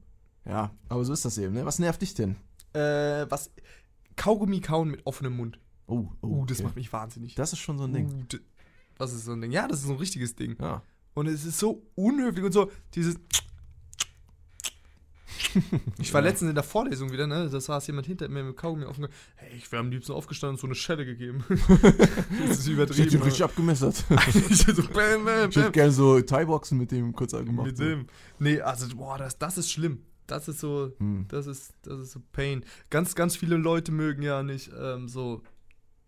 [0.46, 1.64] Ja, aber so ist das eben, ne?
[1.66, 2.36] Was nervt dich denn?
[2.72, 3.50] Äh, was?
[4.16, 5.58] Kaugummi kauen mit offenem Mund.
[5.86, 6.26] Oh, oh.
[6.26, 6.66] Uh, das okay.
[6.66, 7.34] macht mich wahnsinnig.
[7.34, 8.06] Das ist schon so ein Ding.
[8.06, 8.40] Uh, d-
[8.96, 9.52] was ist so ein Ding?
[9.52, 10.56] Ja, das ist so ein richtiges Ding.
[10.60, 10.82] Ja.
[11.14, 13.16] Und es ist so unhöflich und so dieses.
[15.98, 16.28] Ich war Ja.
[16.28, 17.48] letztens in der Vorlesung wieder, ne?
[17.50, 19.06] Da saß jemand hinter mir mit Kaugummi offen.
[19.36, 21.44] Hey, ich wäre am liebsten aufgestanden und so eine Schelle gegeben.
[21.48, 23.04] das ist Ich übertrieben.
[23.04, 24.04] hätte ihn richtig abgemessert.
[24.28, 25.72] ich so, bam, bam, Ich hätte bam.
[25.72, 27.66] gerne so Thai-Boxen mit dem kurz gemacht.
[27.66, 27.84] Mit so.
[27.84, 28.06] dem.
[28.38, 30.02] Nee, also, boah, das, das ist schlimm.
[30.26, 31.26] Das ist so, Hm.
[31.28, 32.64] das ist, das ist so Pain.
[32.90, 35.42] Ganz, ganz viele Leute mögen ja nicht ähm, so,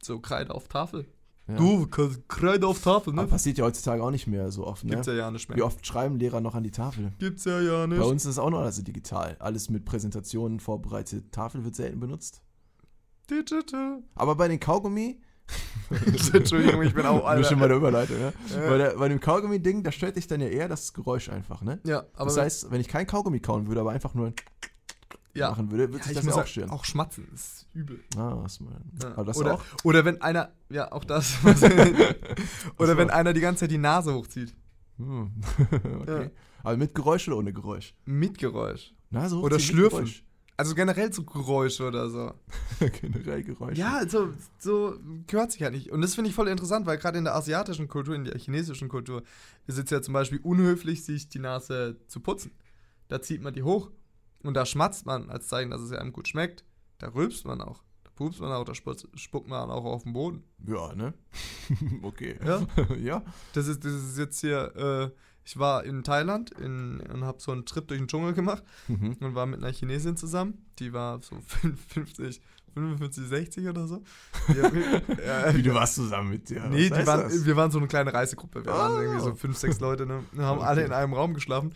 [0.03, 1.07] so Kreide auf Tafel.
[1.49, 1.55] Ja.
[1.55, 3.29] Du, Kreide auf Tafel, Aber ne?
[3.29, 4.91] passiert ja heutzutage auch nicht mehr so oft, ne?
[4.91, 5.65] Gibt's ja ja nicht Wie mehr.
[5.67, 7.13] oft schreiben Lehrer noch an die Tafel?
[7.21, 8.01] Gibt's ja ja nicht.
[8.01, 9.37] Bei uns ist es auch noch alles digital.
[9.39, 11.31] Alles mit Präsentationen vorbereitet.
[11.31, 12.43] Tafel wird selten benutzt.
[13.31, 14.03] Digital.
[14.17, 15.21] Aber bei den Kaugummi,
[16.33, 18.33] Entschuldigung, ich bin auch du bist schon bei der Überleitung, ne?
[18.53, 18.69] Äh.
[18.69, 21.79] Bei, der, bei dem Kaugummi-Ding, da stört dich dann ja eher das Geräusch einfach, ne?
[21.85, 24.33] Ja, aber das heißt, wenn ich kein Kaugummi kauen würde, aber einfach nur
[25.39, 25.51] ja.
[25.51, 26.71] machen würde, würde Ja, sich ich das muss ja auch stören.
[26.71, 28.01] auch schmatzen ist übel.
[28.17, 28.75] Ah, was man.
[29.03, 29.13] Ja.
[29.13, 29.65] Aber das oder, auch.
[29.85, 31.35] oder wenn einer, ja, auch das.
[32.79, 34.55] oder wenn einer die ganze Zeit die Nase hochzieht.
[34.99, 35.31] Hm.
[36.01, 36.25] okay.
[36.25, 36.31] Ja.
[36.63, 37.95] Aber mit Geräusch oder ohne Geräusch?
[38.07, 38.95] Mit Geräusch.
[39.11, 40.27] Nase Oder hochziehen mit schlürfen.
[40.59, 42.33] Also generell so Geräusche oder so.
[43.01, 43.79] Generell Geräusche.
[43.79, 44.95] Ja, so, so
[45.27, 45.93] gehört sich ja nicht.
[45.93, 48.89] Und das finde ich voll interessant, weil gerade in der asiatischen Kultur, in der chinesischen
[48.89, 49.23] Kultur,
[49.67, 52.53] ist es ja zum Beispiel unhöflich, sich die Nase zu putzen.
[53.09, 53.91] Da zieht man die hoch
[54.43, 56.65] und da schmatzt man als Zeichen, dass es einem gut schmeckt.
[56.99, 57.83] Da rülpst man auch.
[58.05, 60.45] Da pupst man auch, da spuckt, man auch auf den Boden.
[60.67, 61.13] Ja, ne?
[62.03, 62.39] okay.
[62.45, 62.67] Ja.
[62.99, 63.23] ja.
[63.53, 65.11] Das ist, das ist jetzt hier, äh,
[65.45, 69.17] ich war in Thailand in, und habe so einen Trip durch den Dschungel gemacht Mhm.
[69.21, 70.65] und war mit einer Chinesin zusammen.
[70.79, 71.37] Die war so
[71.89, 72.41] 50,
[72.75, 74.03] 55, 60 oder so.
[74.57, 76.67] Ja, Wie du warst zusammen mit dir.
[76.69, 78.65] Nee, waren, wir waren so eine kleine Reisegruppe.
[78.65, 79.01] Wir waren Oh.
[79.01, 80.25] irgendwie so fünf, sechs Leute, ne?
[80.33, 80.67] Wir haben Okay.
[80.67, 81.75] alle in einem Raum geschlafen.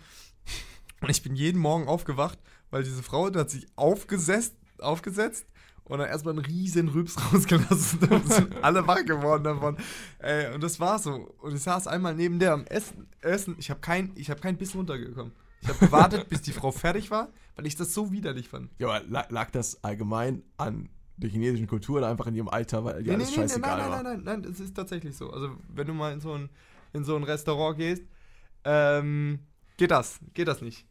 [1.01, 2.39] Und ich bin jeden Morgen aufgewacht,
[2.71, 5.47] weil diese Frau die hat sich aufgesetzt, aufgesetzt
[5.85, 8.01] und dann erstmal einen riesen Rübs rausgelassen.
[8.01, 9.77] Da sind alle wach geworden davon.
[10.18, 11.35] Ey, und das war so.
[11.41, 13.09] Und ich saß einmal neben der am Essen.
[13.20, 13.57] Essen.
[13.59, 15.33] Ich habe kein, ich hab kein Biss runtergekommen.
[15.62, 18.70] Ich habe gewartet, bis die Frau fertig war, weil ich das so widerlich fand.
[18.79, 22.83] Ja, aber lag, lag das allgemein an der chinesischen Kultur oder einfach in ihrem Alter,
[22.85, 23.97] weil dir alles scheißegal nein, war?
[23.97, 25.31] nein, nein, nein, nein, das ist tatsächlich so.
[25.31, 26.49] Also, wenn du mal in so ein,
[26.95, 28.05] in so ein Restaurant gehst,
[28.64, 29.41] ähm,
[29.77, 30.87] geht das, geht das nicht.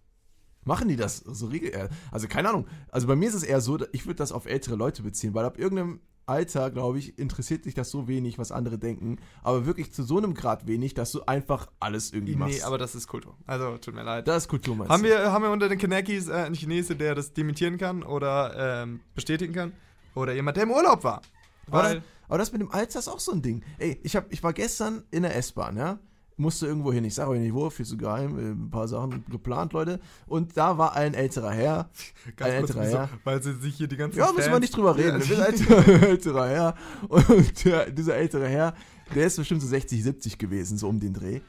[0.69, 1.89] Machen die das so regel?
[2.11, 2.67] Also keine Ahnung.
[2.91, 5.43] Also bei mir ist es eher so, ich würde das auf ältere Leute beziehen, weil
[5.43, 9.91] ab irgendeinem Alter, glaube ich, interessiert dich das so wenig, was andere denken, aber wirklich
[9.91, 12.59] zu so einem Grad wenig, dass du einfach alles irgendwie machst.
[12.59, 13.35] Nee, aber das ist Kultur.
[13.47, 14.27] Also, tut mir leid.
[14.27, 15.09] das ist Kultur, meinst Haben du?
[15.09, 18.99] wir, haben wir unter den Kanakis äh, einen Chinese, der das dementieren kann oder ähm,
[19.15, 19.73] bestätigen kann?
[20.13, 21.23] Oder jemand, der im Urlaub war?
[21.65, 23.63] Aber, Weil, aber das mit dem Alter ist auch so ein Ding.
[23.79, 25.97] Ey, ich, hab, ich war gestern in der S-Bahn, ja?
[26.39, 27.03] Musste irgendwo hin.
[27.03, 29.99] Ich sage euch nicht wo, viel zu geheim, äh, ein paar Sachen geplant, Leute.
[30.25, 31.89] Und da war ein älterer Herr.
[32.37, 33.09] ganz ein kurz, älterer Herr.
[33.25, 35.21] weil sie sich hier die ganzen Ja, müssen wir nicht drüber reden.
[35.21, 36.75] Ja, Ein älterer, älterer Herr.
[37.09, 38.73] Und der, dieser ältere Herr,
[39.13, 41.41] der ist bestimmt so 60, 70 gewesen, so um den Dreh.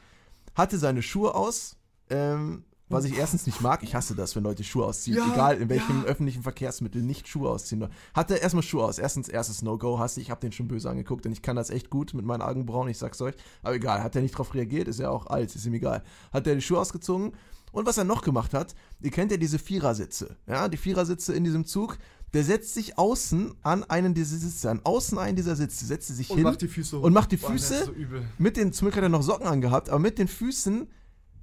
[0.55, 1.77] Hatte seine Schuhe aus,
[2.09, 3.83] ähm, was ich erstens nicht mag.
[3.83, 5.17] Ich hasse das, wenn Leute Schuhe ausziehen.
[5.17, 6.07] Ja, Egal in welchem ja.
[6.07, 7.87] öffentlichen Verkehrsmittel nicht Schuhe ausziehen.
[8.13, 8.99] Hatte erstmal Schuhe aus.
[8.99, 10.31] Erstens, erstes No-Go hasse ich.
[10.31, 12.97] Habe den schon böse angeguckt, denn ich kann das echt gut mit meinen Augenbrauen, ich
[12.97, 13.35] sag's euch.
[13.63, 16.03] Aber egal, hat er nicht drauf reagiert, ist ja auch alt, ist ihm egal.
[16.31, 17.33] Hat er die Schuhe ausgezogen.
[17.71, 20.35] Und was er noch gemacht hat, ihr kennt ja diese Vierersitze.
[20.45, 21.97] Ja, die Vierersitze in diesem Zug.
[22.33, 26.29] Der setzt sich außen an einen dieser Sitze, an außen einen dieser Sitze, setzt sich
[26.29, 27.03] Und hin macht die Füße hoch.
[27.03, 28.23] und macht die Boah, Füße so übel.
[28.37, 30.87] mit den, zum Glück hat er noch Socken angehabt, aber mit den Füßen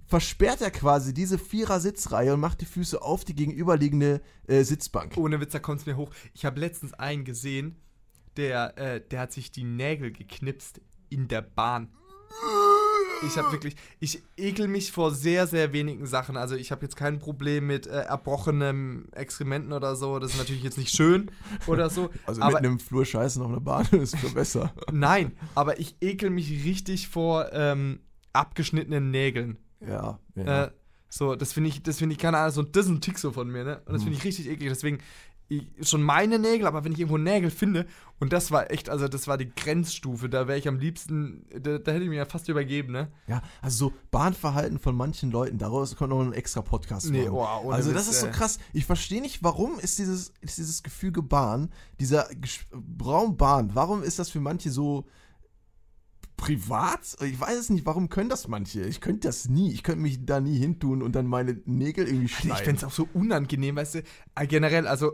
[0.08, 5.16] versperrt er quasi diese Vierer-Sitzreihe und macht die Füße auf die gegenüberliegende äh, Sitzbank.
[5.18, 6.10] Ohne Witz, da kommt es mir hoch.
[6.34, 7.76] Ich habe letztens einen gesehen,
[8.38, 10.80] der, äh, der hat sich die Nägel geknipst
[11.10, 11.92] in der Bahn.
[13.26, 16.36] Ich habe wirklich, ich ekel mich vor sehr, sehr wenigen Sachen.
[16.36, 20.18] Also ich habe jetzt kein Problem mit äh, erbrochenem Exkrementen oder so.
[20.18, 21.30] Das ist natürlich jetzt nicht schön
[21.66, 22.10] oder so.
[22.26, 24.72] Also aber mit einem Flur scheißen auf einer Bahn ist schon besser.
[24.92, 28.00] nein, aber ich ekel mich richtig vor ähm,
[28.32, 29.58] abgeschnittenen Nägeln.
[29.86, 30.64] Ja, ja.
[30.64, 30.70] Äh,
[31.10, 33.32] so, das finde ich, das finde ich, keine Ahnung, so, das ist ein Tick so
[33.32, 33.80] von mir, ne?
[33.86, 34.06] Und das Mhm.
[34.06, 34.68] finde ich richtig eklig.
[34.68, 34.98] Deswegen,
[35.50, 37.86] ich, schon meine Nägel, aber wenn ich irgendwo Nägel finde,
[38.20, 41.78] und das war echt, also das war die Grenzstufe, da wäre ich am liebsten, da,
[41.78, 43.10] da hätte ich mich ja fast übergeben, ne?
[43.26, 47.46] ja, also so Bahnverhalten von manchen Leuten, daraus kommt noch ein extra Podcast Nee, oh,
[47.64, 48.58] ohne Also das ist so krass.
[48.74, 52.28] Ich verstehe nicht, warum ist dieses, ist dieses Gefüge Bahn, dieser
[53.02, 55.06] Raum Bahn, warum ist das für manche so
[56.38, 57.00] privat?
[57.22, 58.80] Ich weiß es nicht, warum können das manche?
[58.86, 59.72] Ich könnte das nie.
[59.72, 62.56] Ich könnte mich da nie hintun und dann meine Nägel irgendwie Also schneiden.
[62.58, 63.98] ich fände es auch so unangenehm, weißt du,
[64.36, 65.12] äh, generell, also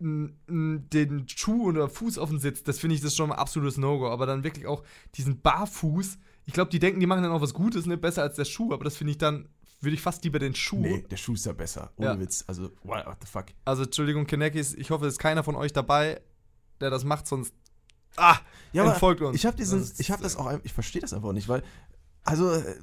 [0.00, 4.08] den Schuh oder Fuß auf den Sitz, das finde ich das schon mal absolutes No-Go,
[4.08, 4.82] aber dann wirklich auch
[5.16, 8.36] diesen Barfuß, ich glaube, die denken, die machen dann auch was Gutes, ne, besser als
[8.36, 9.48] der Schuh, aber das finde ich dann,
[9.80, 10.78] würde ich fast lieber den Schuh.
[10.80, 11.92] Nee, der Schuh ist ja besser.
[11.96, 12.20] Ohne Ja.
[12.20, 12.44] Witz.
[12.46, 13.46] Also, what, what the fuck?
[13.64, 16.20] Also, Entschuldigung, Kenekis, ich hoffe, es ist keiner von euch dabei,
[16.80, 17.52] der das macht, sonst.
[18.16, 18.38] Ah!
[18.72, 19.36] Ja, entfolgt uns.
[19.36, 21.62] ich habe diesen, ich habe das auch, ich verstehe das einfach nicht, weil,
[22.24, 22.74] also, äh,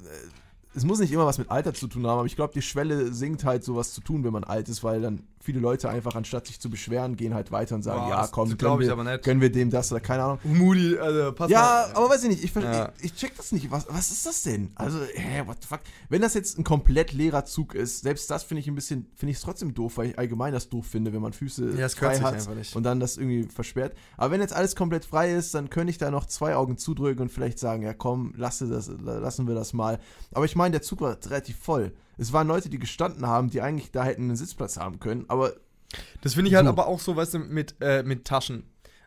[0.76, 3.12] es muss nicht immer was mit Alter zu tun haben, aber ich glaube, die Schwelle
[3.14, 6.46] sinkt halt, sowas zu tun, wenn man alt ist, weil dann viele Leute einfach, anstatt
[6.48, 9.18] sich zu beschweren, gehen halt weiter und sagen, Boah, ja, das- komm, das können wir,
[9.20, 10.40] können wir dem das oder keine Ahnung.
[10.44, 11.92] Moody, also, pass Ja, mal.
[11.96, 12.92] aber weiß ich nicht, ich, Ja.
[13.00, 13.72] ich, ich check das nicht.
[13.72, 14.72] Was, was ist das denn?
[14.76, 15.80] Also, hä, what the fuck?
[16.10, 19.32] Wenn das jetzt ein komplett leerer Zug ist, selbst das finde ich ein bisschen, finde
[19.32, 21.94] ich es trotzdem doof, weil ich allgemein das doof finde, wenn man Füße Ja, gehört
[21.94, 23.96] frei hat und dann das irgendwie versperrt.
[24.18, 27.22] Aber wenn jetzt alles komplett frei ist, dann könnte ich da noch zwei Augen zudrücken
[27.24, 30.00] und vielleicht sagen, ja komm, lasse das, lassen wir das mal.
[30.34, 31.94] Aber ich meine, der Zug war relativ voll.
[32.18, 35.54] Es waren Leute, die gestanden haben, die eigentlich da hätten einen Sitzplatz haben können, aber
[36.22, 36.70] Das finde ich halt So.
[36.70, 38.64] aber auch so, weißt du, mit, äh, mit Taschen.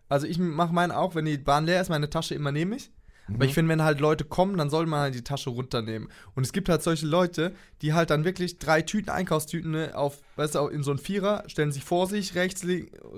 [0.09, 2.91] Also, ich mache meinen auch, wenn die Bahn leer ist, meine Tasche immer nehme ich.
[3.33, 3.37] Mhm.
[3.37, 6.09] Aber ich finde, wenn halt Leute kommen, dann soll man halt die Tasche runternehmen.
[6.35, 7.53] Und es gibt halt solche Leute,
[7.83, 11.45] die halt dann wirklich drei Tüten, Einkaufstüten ne, auf, weißt du, in so einen Vierer,
[11.47, 12.65] stellen sich vor sich, rechts,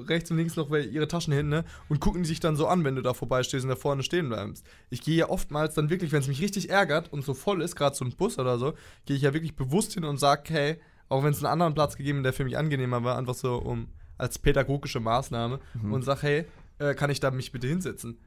[0.09, 2.85] rechts und links noch ihre Taschen hin, ne, und gucken die sich dann so an,
[2.85, 4.65] wenn du da vorbeistehst und da vorne stehen bleibst.
[4.91, 7.77] Ich gehe ja oftmals dann wirklich, wenn es mich richtig ärgert und so voll ist,
[7.77, 8.75] gerade so ein Bus oder so,
[9.07, 10.77] gehe ich ja wirklich bewusst hin und sage, hey,
[11.09, 13.89] auch wenn es einen anderen Platz gegeben, der für mich angenehmer war, einfach so um
[14.17, 15.93] als pädagogische Maßnahme Mhm.
[15.93, 16.45] und sag, hey,
[16.79, 18.19] äh, kann ich da mich bitte hinsetzen?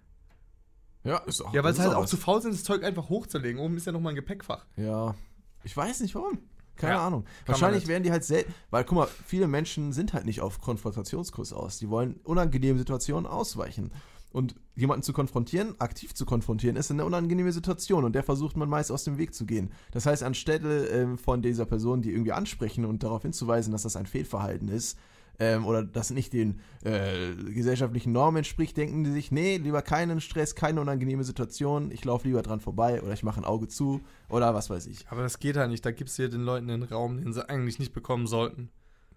[1.08, 1.54] Ja, ist auch.
[1.54, 2.10] Ja, weil ist halt auch was.
[2.10, 3.60] zu faul sind, das Zeug einfach hochzulegen.
[3.60, 4.66] Oben ist ja nochmal ein Gepäckfach.
[4.76, 5.16] Ja,
[5.64, 6.40] ich weiß nicht warum.
[6.76, 7.26] Keine Ja, Ahnung.
[7.48, 11.52] Wahrscheinlich werden die halt selten, weil guck mal, viele Menschen sind halt nicht auf Konfrontationskurs
[11.52, 11.80] aus.
[11.80, 13.92] Die wollen unangenehme Situationen ausweichen.
[14.32, 18.70] Und jemanden zu konfrontieren, aktiv zu konfrontieren, ist eine unangenehme Situation und der versucht man
[18.70, 19.72] meist aus dem Weg zu gehen.
[19.92, 23.96] Das heißt, anstelle ähm, von dieser Person, die irgendwie ansprechen und darauf hinzuweisen, dass das
[23.96, 25.00] ein Fehlverhalten ist,
[25.40, 30.22] ähm, oder das nicht den äh, gesellschaftlichen Normen entspricht, denken die sich, nee, lieber keinen
[30.22, 34.02] Stress, keine unangenehme Situation, ich laufe lieber dran vorbei oder ich mache ein Auge zu
[34.30, 35.08] oder was weiß ich.
[35.10, 35.86] Aber das geht halt nicht.
[35.86, 38.70] Da gibst du ja den Leuten den Raum, den sie eigentlich nicht bekommen sollten.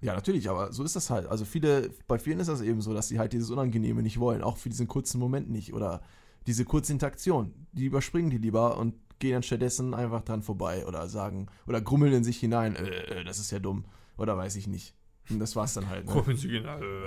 [0.03, 1.27] Ja, natürlich, aber so ist das halt.
[1.27, 4.43] Also viele, bei vielen ist das eben so, dass sie halt dieses Unangenehme nicht wollen,
[4.43, 6.01] auch für diesen kurzen Moment nicht oder
[6.47, 7.53] diese kurze Interaktion.
[7.73, 12.15] Die überspringen die lieber und gehen dann stattdessen einfach dran vorbei oder sagen oder grummeln
[12.15, 13.85] in sich hinein, äh, äh, das ist ja dumm
[14.17, 14.95] oder weiß ich nicht.
[15.31, 16.07] Und das war's dann halt.
[16.07, 16.13] Ne?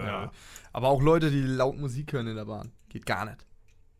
[0.05, 0.31] Ja.
[0.71, 2.71] Aber auch Leute, die laut Musik hören in der Bahn.
[2.89, 3.45] Geht gar nicht.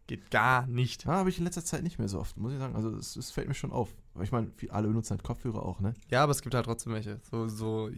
[0.07, 1.05] Geht gar nicht.
[1.05, 2.75] Ja, habe ich in letzter Zeit nicht mehr so oft, muss ich sagen.
[2.75, 3.95] Also es, es fällt mir schon auf.
[4.13, 5.93] Aber ich meine, alle benutzen halt Kopfhörer auch, ne?
[6.09, 7.19] Ja, aber es gibt halt trotzdem welche.
[7.29, 7.89] So, so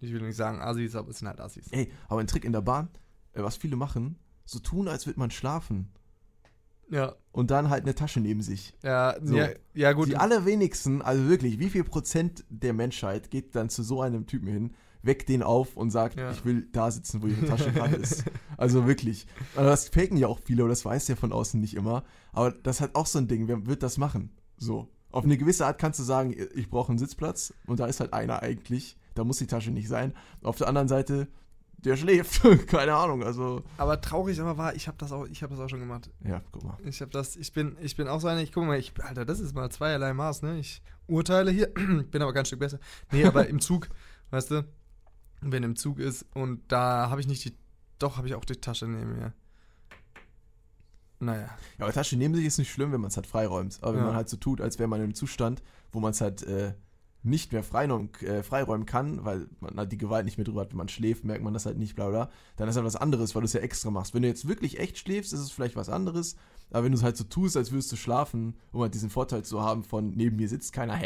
[0.00, 1.68] ich will nicht sagen Assis, aber es sind halt Assis.
[1.70, 2.88] Ey, aber ein Trick in der Bahn,
[3.32, 5.90] äh, was viele machen, so tun, als würde man schlafen.
[6.90, 8.74] Ja, Und dann halt eine Tasche neben sich.
[8.82, 9.34] ja, So.
[9.34, 10.08] ja, ja gut.
[10.08, 14.48] Die allerwenigsten, also wirklich, wie viel Prozent der Menschheit geht dann zu so einem Typen
[14.48, 14.74] hin,
[15.04, 16.30] weckt den auf und sagt, Ja.
[16.30, 18.24] ich will da sitzen, wo ihre Tasche gerade ist.
[18.56, 19.26] Also wirklich.
[19.56, 22.04] Also das faken ja auch viele, aber das weiß ja von außen nicht immer.
[22.32, 24.30] Aber das hat auch so ein Ding, wer wird das machen?
[24.56, 24.88] So.
[25.10, 28.12] Auf eine gewisse Art kannst du sagen, ich brauche einen Sitzplatz und da ist halt
[28.12, 28.96] einer eigentlich.
[29.14, 30.12] Da muss die Tasche nicht sein.
[30.42, 31.28] Auf der anderen Seite,
[31.78, 32.42] der schläft.
[32.66, 33.22] Keine Ahnung.
[33.22, 36.10] Also, aber traurig aber war, ich habe das auch, ich habe das auch schon gemacht.
[36.24, 36.76] ja, guck mal.
[36.84, 39.24] Ich habe das, ich bin, ich bin auch so einer, ich gucke mal, ich, Alter,
[39.24, 40.58] das ist mal zweierlei Maß, ne?
[40.58, 41.66] Ich urteile hier,
[42.10, 42.80] bin aber kein Stück besser.
[43.12, 43.88] Nee, aber im Zug,
[44.30, 44.64] weißt du,
[45.40, 47.52] wenn im Zug ist und da habe ich nicht die,
[47.98, 49.32] doch, habe ich auch die Tasche neben mir.
[51.20, 51.48] Naja.
[51.78, 53.78] Ja, aber Tasche neben sich ist nicht schlimm, wenn man es halt freiräumt.
[53.82, 54.06] Aber wenn Ja.
[54.08, 55.62] man halt so tut, als wäre man in einem Zustand,
[55.92, 56.74] wo man es halt äh,
[57.22, 60.70] nicht mehr freiräumen, äh, freiräumen kann, weil man halt die Gewalt nicht mehr drüber hat,
[60.70, 63.34] wenn man schläft, merkt man das halt nicht, bla bla, dann ist halt was anderes,
[63.34, 64.12] weil du es ja extra machst.
[64.12, 66.36] Wenn du jetzt wirklich echt schläfst, ist es vielleicht was anderes,
[66.70, 69.42] aber wenn du es halt so tust, als würdest du schlafen, um halt diesen Vorteil
[69.44, 71.00] zu haben von neben mir sitzt keiner,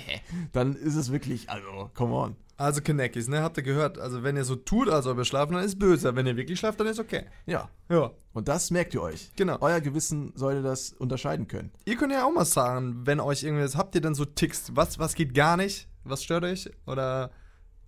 [0.52, 2.36] dann ist es wirklich, also, come on.
[2.56, 3.98] Also Kinekis, ne, habt ihr gehört?
[3.98, 6.14] Also wenn ihr so tut, als ob ihr schlafen, dann ist böse.
[6.14, 7.24] Wenn ihr wirklich schlaft, dann ist okay.
[7.46, 9.32] Ja, Ja, und das merkt ihr euch.
[9.34, 9.58] genau.
[9.60, 11.72] Euer Gewissen sollte das unterscheiden können.
[11.84, 14.98] Ihr könnt ja auch mal sagen, wenn euch irgendwas, habt ihr denn so Ticks, was,
[15.00, 15.88] was geht gar nicht?
[16.04, 16.70] Was stört euch?
[16.86, 17.30] Oder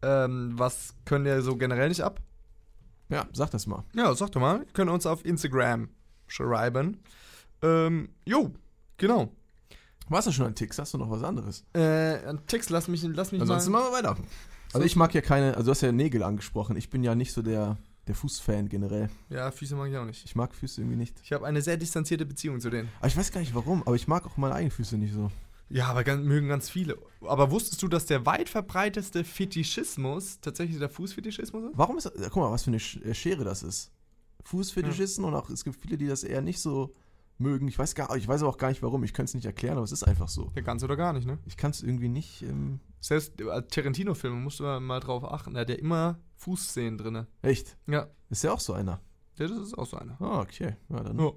[0.02, 2.20] ähm, was könnt ihr so generell nicht ab?
[3.08, 3.84] Ja, sag das mal.
[3.94, 4.58] Ja, sag doch mal.
[4.60, 5.90] Ihr könnt uns auf Instagram
[6.26, 6.98] schreiben.
[7.62, 8.50] Ähm, jo,
[8.96, 9.32] genau.
[10.08, 10.78] Warst du schon an Ticks?
[10.78, 11.64] Hast du noch was anderes?
[11.72, 13.78] Äh, an Ticks, lass mich, lass mich Ansonsten mal.
[13.80, 14.16] machen wir weiter.
[14.76, 16.76] Also ich mag ja keine, also du hast ja Nägel angesprochen.
[16.76, 19.08] Ich bin ja nicht so der, der Fußfan generell.
[19.28, 20.24] Ja, Füße mag ich auch nicht.
[20.24, 21.14] Ich mag Füße irgendwie nicht.
[21.22, 22.88] Ich habe eine sehr distanzierte Beziehung zu denen.
[22.98, 25.30] Aber ich weiß gar nicht warum, aber ich mag auch meine eigenen Füße nicht so.
[25.68, 26.96] Ja, aber ganz, mögen ganz viele.
[27.22, 31.72] Aber wusstest du, dass der weit verbreiteste Fetischismus tatsächlich der Fußfetischismus ist?
[31.74, 33.90] Warum ist das, guck mal, was für eine äh, Schere das ist.
[34.44, 36.94] Fußfetischisten und auch, es gibt viele, die das eher nicht so
[37.38, 37.66] mögen.
[37.66, 39.02] Ich weiß gar, ich weiß aber auch gar nicht warum.
[39.02, 40.52] Ich könnte es nicht erklären, aber es ist einfach so.
[40.54, 41.38] Ja, ganz oder gar nicht, ne?
[41.46, 45.54] Ich kann es irgendwie nicht, ähm, Selbst äh, Tarantino-Filme musst du mal- drauf achten.
[45.54, 47.26] Da hat der immer Fußszenen drin.
[47.42, 47.76] echt.
[47.86, 49.00] Ja, Ist ja auch so einer.
[49.38, 50.20] ja, das ist auch so einer.
[50.20, 50.74] Ah, okay.
[50.88, 51.30] Ja, dann, Ja.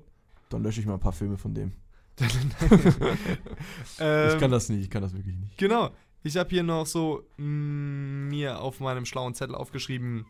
[0.49, 1.74] dann lösche ich mal ein paar Filme von dem.
[3.99, 5.57] ähm, ich kann das nicht, ich kann das wirklich nicht.
[5.59, 5.91] Genau.
[6.24, 10.26] Ich habe hier noch so mm, mir auf meinem schlauen Zettel aufgeschrieben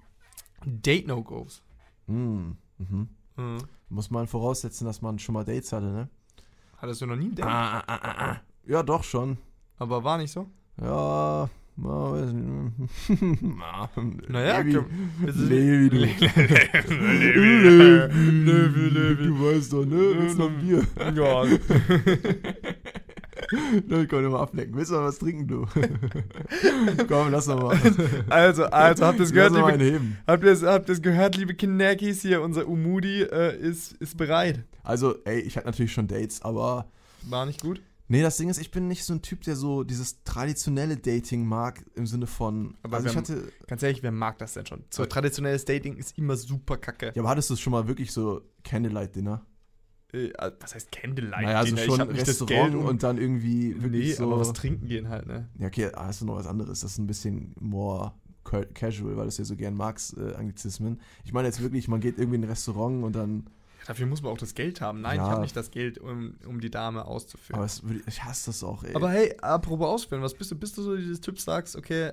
[0.65, 1.63] Date-No-Gos.
[2.07, 3.07] Mm, mhm.
[3.37, 3.57] Mhm.
[3.87, 6.09] Muss man voraussetzen, dass man schon mal Dates hatte, ne?
[6.77, 7.45] Hattest du noch nie ein Date?
[7.45, 8.41] Ah, ah, ah, ah.
[8.67, 9.37] Ja, doch schon.
[9.77, 10.47] Aber war nicht so?
[10.81, 13.41] Ja, na, weiß nicht.
[13.41, 13.89] Na,
[14.27, 15.97] Naja, Levi, Levi, du.
[18.45, 19.27] Levi, Levi.
[19.27, 19.97] Du weißt doch, ne?
[20.17, 20.83] Willst noch ein Bier?
[21.15, 21.45] Ja.
[23.51, 24.75] Ich kann ja mal ablenken.
[24.75, 25.65] Willst du noch was trinken, du?
[27.07, 27.77] Komm, lass noch mal.
[28.29, 31.35] Also, also, habt ihr es gehört, mal liebe, habt ihr es, habt ihr es gehört,
[31.35, 34.63] liebe Kinderkis hier, unser Umudi äh, ist, ist bereit.
[34.83, 36.87] Also, ey, ich hatte natürlich schon Dates, aber
[37.27, 37.81] War nicht gut?
[38.11, 41.45] Nee, das Ding ist, ich bin nicht so ein Typ, der so dieses traditionelle Dating
[41.45, 42.75] mag, im Sinne von.
[42.81, 43.51] Aber also ich haben- hatte.
[43.67, 44.83] Ganz ehrlich, wer mag das denn schon?
[44.89, 47.11] So traditionelles Dating ist immer super kacke.
[47.15, 49.45] Ja, aber hattest du schon mal wirklich so Candlelight-Dinner?
[50.11, 51.43] Äh, was heißt Candlelight?
[51.43, 54.23] Naja, also schon ich Restaurant um- und dann irgendwie wirklich Nee, so.
[54.23, 55.47] aber was trinken gehen halt, ne?
[55.59, 56.79] ja, okay, ah, hast du noch was anderes.
[56.79, 60.33] Das ist ein bisschen more ca- casual, weil du es ja so gern magst, äh,
[60.33, 60.99] Anglizismen.
[61.25, 63.45] Ich meine jetzt wirklich, man geht irgendwie in ein Restaurant und dann.
[63.89, 65.01] Dafür muss man auch das Geld haben.
[65.01, 65.23] Nein, Ja.
[65.25, 67.55] ich habe nicht das Geld, um, um die Dame auszuführen.
[67.57, 68.93] Aber es, ich hasse das auch, ey.
[68.93, 70.55] Aber hey, apropos ausführen, was bist du?
[70.55, 72.11] Bist du so dieses Typ, sagst, okay,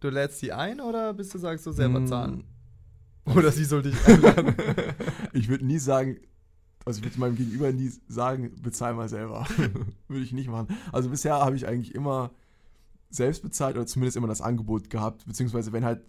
[0.00, 2.44] du lädst sie ein oder bist du sagst, du selber Mm, zahlen?
[3.24, 4.56] Oder sie soll dich einladen?
[5.32, 6.16] Ich würde nie sagen,
[6.84, 9.46] also ich würde meinem Gegenüber nie sagen, bezahl mal selber.
[10.08, 10.76] würde ich nicht machen.
[10.90, 12.32] Also bisher habe ich eigentlich immer
[13.10, 16.00] selbst bezahlt oder zumindest immer das Angebot gehabt, beziehungsweise wenn halt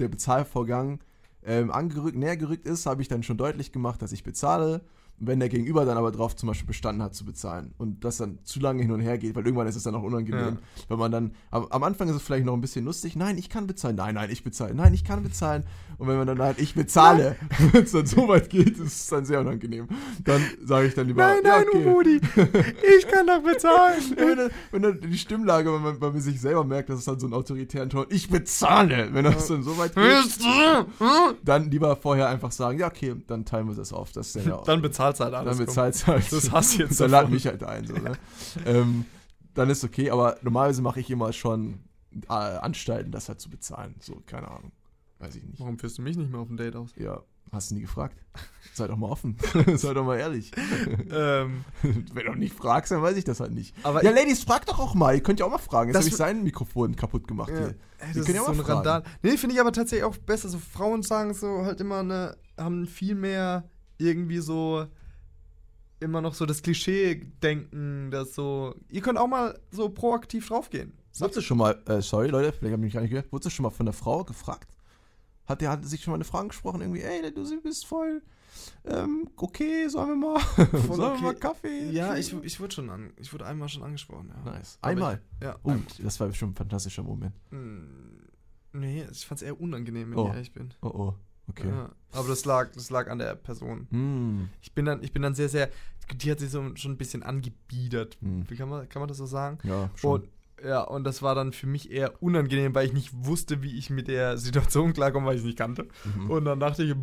[0.00, 0.98] der Bezahlvorgang
[1.46, 4.82] ähm, angerückt, näher gerückt ist, habe ich dann schon deutlich gemacht, dass ich bezahle.
[5.18, 8.38] Wenn der Gegenüber dann aber drauf zum Beispiel bestanden hat zu bezahlen und das dann
[8.44, 10.58] zu lange hin und her geht, weil irgendwann ist es dann auch unangenehm,
[10.88, 13.48] wenn man dann, am, am Anfang ist es vielleicht noch ein bisschen lustig, nein, ich
[13.48, 15.64] kann bezahlen, nein, nein, ich bezahle, nein, ich kann bezahlen.
[15.98, 17.36] Und wenn man dann halt, ich bezahle,
[17.72, 19.88] wenn es dann so weit geht, ist es dann sehr unangenehm.
[20.24, 21.86] Dann sage ich dann lieber, nein, ja, nein, okay.
[21.86, 22.20] Umudi,
[22.98, 24.02] ich kann doch bezahlen.
[24.10, 26.98] Ja, wenn, dann, wenn dann die Stimmlage, wenn man bei mir sich selber merkt, dass
[26.98, 30.46] es dann so einen autoritären Ton, ich bezahle, wenn das dann so weit geht,
[31.42, 34.12] dann lieber vorher einfach sagen, ja, okay, dann teilen wir das auf.
[34.12, 34.82] Das ist dann, ja Dann
[35.12, 35.56] bezahlst halt alles.
[35.56, 35.66] dann komm.
[35.66, 36.32] bezahlt's halt.
[36.32, 37.86] Das hast du jetzt Dann lad mich halt ein.
[37.86, 38.12] So, ne?
[38.66, 39.04] ähm,
[39.54, 41.80] dann ist okay, aber normalerweise mache ich immer schon
[42.28, 43.94] äh, Anstalten, das halt zu bezahlen.
[44.00, 44.72] So, keine Ahnung.
[45.18, 45.60] Weiß ich nicht.
[45.60, 46.90] Warum führst du mich nicht mehr auf ein Date aus?
[46.96, 48.16] Ja, Hast du nie gefragt?
[48.74, 49.36] Sei doch mal offen.
[49.76, 50.50] Sei doch mal ehrlich.
[51.10, 51.64] ähm,
[52.12, 53.74] Wenn du nicht fragst, dann weiß ich das halt nicht.
[53.84, 55.14] aber ja, Ladies, fragt doch auch mal.
[55.14, 55.90] Ihr könnt ja auch mal fragen.
[55.90, 57.58] Jetzt habe ich sein Mikrofon kaputt gemacht Ja.
[57.58, 57.74] hier.
[57.98, 58.72] Ey, das können ja ist so ein fragen.
[58.72, 59.02] Randal.
[59.22, 60.48] Nee, finde ich aber tatsächlich auch besser.
[60.48, 63.64] So Frauen sagen so halt immer eine, haben viel mehr
[63.98, 64.86] irgendwie so
[66.00, 68.74] immer noch so das Klischee-Denken, das so.
[68.90, 70.92] Ihr könnt auch mal so proaktiv draufgehen.
[71.18, 73.46] Wurdest du schon mal, äh, sorry Leute, vielleicht habe ich mich gar nicht gehört, wurdest
[73.46, 74.76] du schon mal von der Frau gefragt?
[75.46, 78.20] Hat der hat sich schon mal eine Frage gesprochen, irgendwie, ey, du bist voll,
[78.84, 80.40] ähm, okay, sollen wir mal,
[80.72, 81.22] sollen wir okay.
[81.22, 81.90] mal Kaffee?
[81.90, 84.30] Ja, ich, ich wurde schon an, ich wurde einmal schon angesprochen.
[84.44, 84.52] Ja.
[84.52, 84.78] Nice.
[84.82, 85.22] Einmal.
[85.38, 85.56] Ich, ja.
[85.62, 85.86] Oh, einmal.
[86.02, 87.34] das war bestimmt ein fantastischer Moment.
[87.50, 88.22] Hm,
[88.72, 90.26] Nee, ich fand es eher unangenehm, wenn Oh.
[90.26, 90.74] ich ehrlich bin.
[90.82, 91.14] Oh, oh,
[91.48, 91.68] okay.
[91.68, 93.86] Ja, aber das lag, das lag an der Person.
[93.90, 94.48] Hm.
[94.62, 95.70] Ich bin dann, ich bin dann sehr, sehr,
[96.14, 98.16] die hat sich so schon ein bisschen angebiedert.
[98.20, 98.44] Hm.
[98.48, 99.58] Wie kann man, kann man das so sagen?
[99.64, 100.22] Ja, schon.
[100.22, 100.28] Und
[100.64, 103.90] ja, und das war dann für mich eher unangenehm, weil ich nicht wusste, wie ich
[103.90, 105.86] mit der Situation klarkomme, weil ich es nicht kannte.
[106.16, 106.30] Mhm.
[106.30, 106.94] Und dann dachte ich,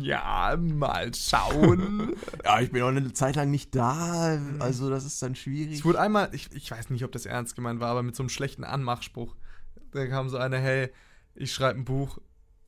[0.00, 2.14] ja, mal schauen.
[2.44, 4.62] ja, ich bin auch eine Zeit lang nicht da, Mhm.
[4.62, 5.74] also das ist dann schwierig.
[5.74, 8.22] ich wurde einmal, ich, ich weiß nicht, ob das ernst gemeint war, aber mit so
[8.22, 9.34] einem schlechten Anmachspruch.
[9.90, 10.90] Da kam so einer, hey,
[11.34, 12.18] ich schreibe ein Buch.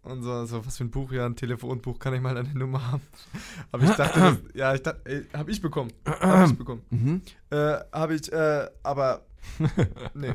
[0.07, 1.11] Und so, so, was für ein Buch?
[1.13, 3.03] Ja, ein Telefonbuch, kann ich mal deine Nummer haben?
[3.73, 5.93] Aber ich dachte, das, ja, ich dachte, ey, hab ich bekommen.
[6.07, 6.83] Hab ich bekommen.
[6.91, 7.23] Mhm.
[7.51, 9.27] Äh, hab ich, äh, aber,
[10.15, 10.29] nee.
[10.29, 10.35] ja,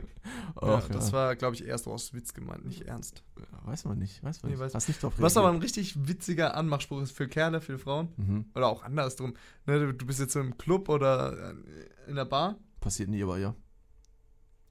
[0.62, 1.14] Ach, das ja.
[1.14, 3.24] war, glaube ich, erst aus Witz gemeint, nicht ernst.
[3.66, 4.76] Weiß man nicht, weiß man Nee, nicht.
[4.76, 8.10] weiß- nicht drauf Was aber ein richtig witziger Anmachspruch ist für Kerle, für Frauen.
[8.18, 8.46] Mhm.
[8.56, 9.34] Oder auch andersrum.
[9.66, 13.22] Ne, du, du bist jetzt so im Club oder äh, in der Bar, Passiert nie,
[13.24, 13.56] aber ja.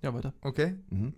[0.02, 0.32] Ja, weiter.
[0.42, 0.76] okay?
[0.90, 1.14] Mhm.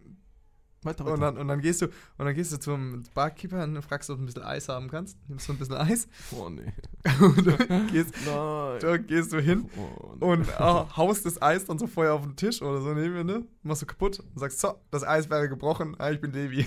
[0.85, 1.15] Weiter, weiter.
[1.15, 4.17] Und dann, und dann gehst du und dann gehst du zum Barkeeper und fragst, ob
[4.17, 5.17] du ein bisschen Eis haben kannst.
[5.29, 6.73] Nimmst du ein bisschen Eis oh, nee.
[7.21, 8.79] und dann gehst, Nein.
[8.81, 10.27] da gehst du hin Oh, nee.
[10.27, 10.53] und äh,
[10.97, 13.47] haust das Eis dann so vorher auf den Tisch oder so neben dir, ne?
[13.63, 16.67] Machst du kaputt und sagst, so, das Eis wäre gebrochen, ah, ich bin Levi.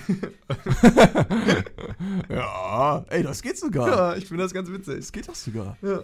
[2.28, 3.88] ja, ey, das geht sogar.
[3.88, 4.96] ja, ich finde das ganz witzig.
[4.96, 5.76] Das geht doch sogar.
[5.82, 6.02] Ja.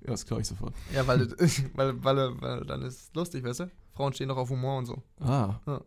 [0.00, 0.74] Ja, das glaube ich sofort.
[0.94, 1.28] Ja, weil,
[1.74, 3.70] weil, weil, weil dann ist es lustig, weißt du?
[3.92, 5.02] Frauen stehen doch auf Humor und so.
[5.20, 5.60] Ah.
[5.66, 5.80] Ja.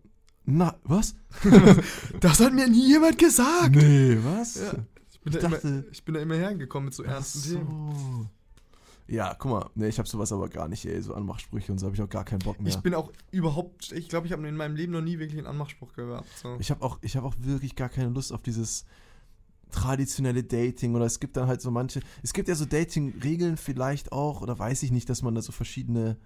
[0.46, 1.16] Na, was?
[2.20, 3.76] Das hat mir nie jemand gesagt.
[3.76, 4.56] Nee, was?
[4.56, 4.74] Ja.
[5.12, 8.30] Ich bin, Ich da dachte- immer, ich bin da immer hergekommen mit so ernsten Themen.
[9.08, 11.86] Ja, guck mal, nee, ich habe sowas aber gar nicht, ey, so Anmachsprüche und so
[11.88, 12.70] habe ich auch gar keinen Bock mehr.
[12.72, 15.48] Ich bin auch überhaupt, ich glaube, ich habe in meinem Leben noch nie wirklich einen
[15.48, 16.26] Anmachspruch gehört.
[16.42, 16.56] So.
[16.60, 18.86] Ich habe auch, ich hab auch wirklich gar keine Lust auf dieses
[19.70, 24.12] traditionelle Dating oder es gibt dann halt so manche, es gibt ja so Dating-Regeln vielleicht
[24.12, 26.18] auch oder weiß ich nicht, dass man da so verschiedene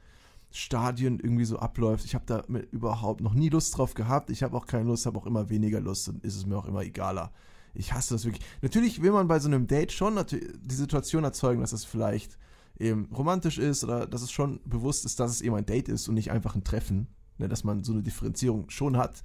[0.56, 2.06] Stadien irgendwie so abläuft.
[2.06, 4.30] Ich habe da überhaupt noch nie Lust drauf gehabt.
[4.30, 6.66] Ich habe auch keine Lust, habe auch immer weniger Lust und ist es mir auch
[6.66, 7.32] immer egaler.
[7.74, 8.46] Ich hasse das wirklich.
[8.62, 12.38] Natürlich will man bei so einem Date schon die Situation erzeugen, dass es vielleicht
[12.80, 16.08] eben romantisch ist oder dass es schon bewusst ist, dass es eben ein Date ist
[16.08, 17.08] und nicht einfach ein Treffen.
[17.38, 19.24] Ne, dass man so eine Differenzierung schon hat.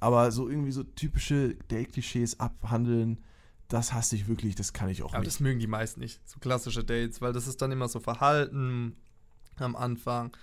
[0.00, 3.22] Aber so irgendwie so typische Date-Klischees abhandeln,
[3.68, 5.28] das hasse ich wirklich, das kann ich auch Aber nicht.
[5.28, 8.96] das mögen die meisten nicht, so klassische Dates, weil das ist dann immer so Verhalten
[9.56, 10.34] am Anfang.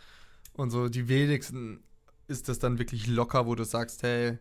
[0.59, 1.83] Und so die wenigsten
[2.27, 4.37] ist das dann wirklich locker, wo du sagst, hey,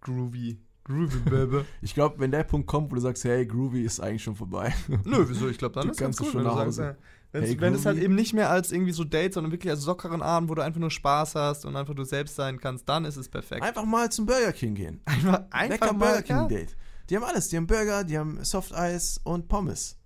[0.00, 1.64] groovy, groovy, Baby.
[1.82, 4.74] Ich glaube, wenn der Punkt kommt, wo du sagst, hey, Groovy ist eigentlich schon vorbei.
[5.04, 5.48] Nö, wieso?
[5.48, 6.82] Ich glaube, dann Du ist ganz cool, schon wenn nach sagst, Hause.
[6.90, 6.94] äh,
[7.32, 9.84] wenn's- Hey, wenn es halt eben nicht mehr als irgendwie so Dates, sondern wirklich als
[9.86, 13.04] lockeren Abend, wo du einfach nur Spaß hast und einfach du selbst sein kannst, dann
[13.04, 13.62] ist es perfekt.
[13.62, 15.00] Einfach mal zum Burger King gehen.
[15.04, 16.48] Einfach, Lecker einfach Burger mal, King.
[16.48, 16.76] Date.
[17.10, 17.48] Die haben alles.
[17.48, 19.96] Die haben Burger, die haben Softeis und Pommes.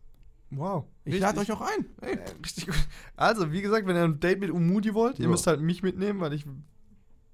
[0.51, 0.85] Wow.
[1.05, 1.87] Ich lade euch auch ein.
[2.01, 2.15] Hey.
[2.15, 2.75] Äh, Richtig gut.
[3.17, 5.31] Also, wie gesagt, wenn ihr ein Date mit Umudi wollt, ihr Ja.
[5.31, 6.45] müsst halt mich mitnehmen, weil ich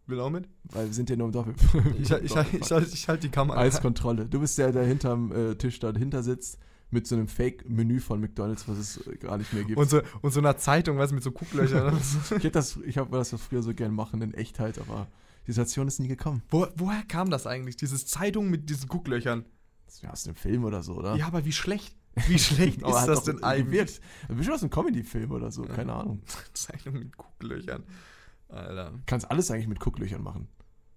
[0.06, 0.48] will auch mit.
[0.64, 1.54] Weil wir sind ja nur im Doppel.
[1.98, 2.24] Ich, ich, ich,
[2.60, 3.58] ich, halt- ich halt die Kamera.
[3.58, 4.26] Als Kontrolle.
[4.26, 6.58] Du bist der, der hinterm äh, Tisch da dahinter sitzt
[6.90, 9.78] mit so einem Fake-Menü von McDonalds, was es äh, gar nicht mehr gibt.
[9.78, 11.96] und, so, und so einer Zeitung, weißt du, mit so Gucklöchern.
[12.26, 15.08] ich hätte das, ich habe das früher so gern machen in Echtheit, aber
[15.46, 16.42] die Situation ist nie gekommen.
[16.50, 19.44] Wo, woher kam das eigentlich, dieses Zeitung mit diesen Gucklöchern?
[19.86, 21.16] Das ist ja aus einem Film oder so, oder?
[21.16, 21.95] Ja, aber wie schlecht.
[22.28, 24.00] Wie schlecht ist das denn eigentlich?
[24.28, 26.22] Bestimmt aus einem Comedy-Film oder so, keine Ahnung.
[26.54, 27.84] Zeitung mit Gucklöchern.
[28.48, 28.94] Alter.
[29.04, 30.48] Kannst alles eigentlich mit Gucklöchern machen.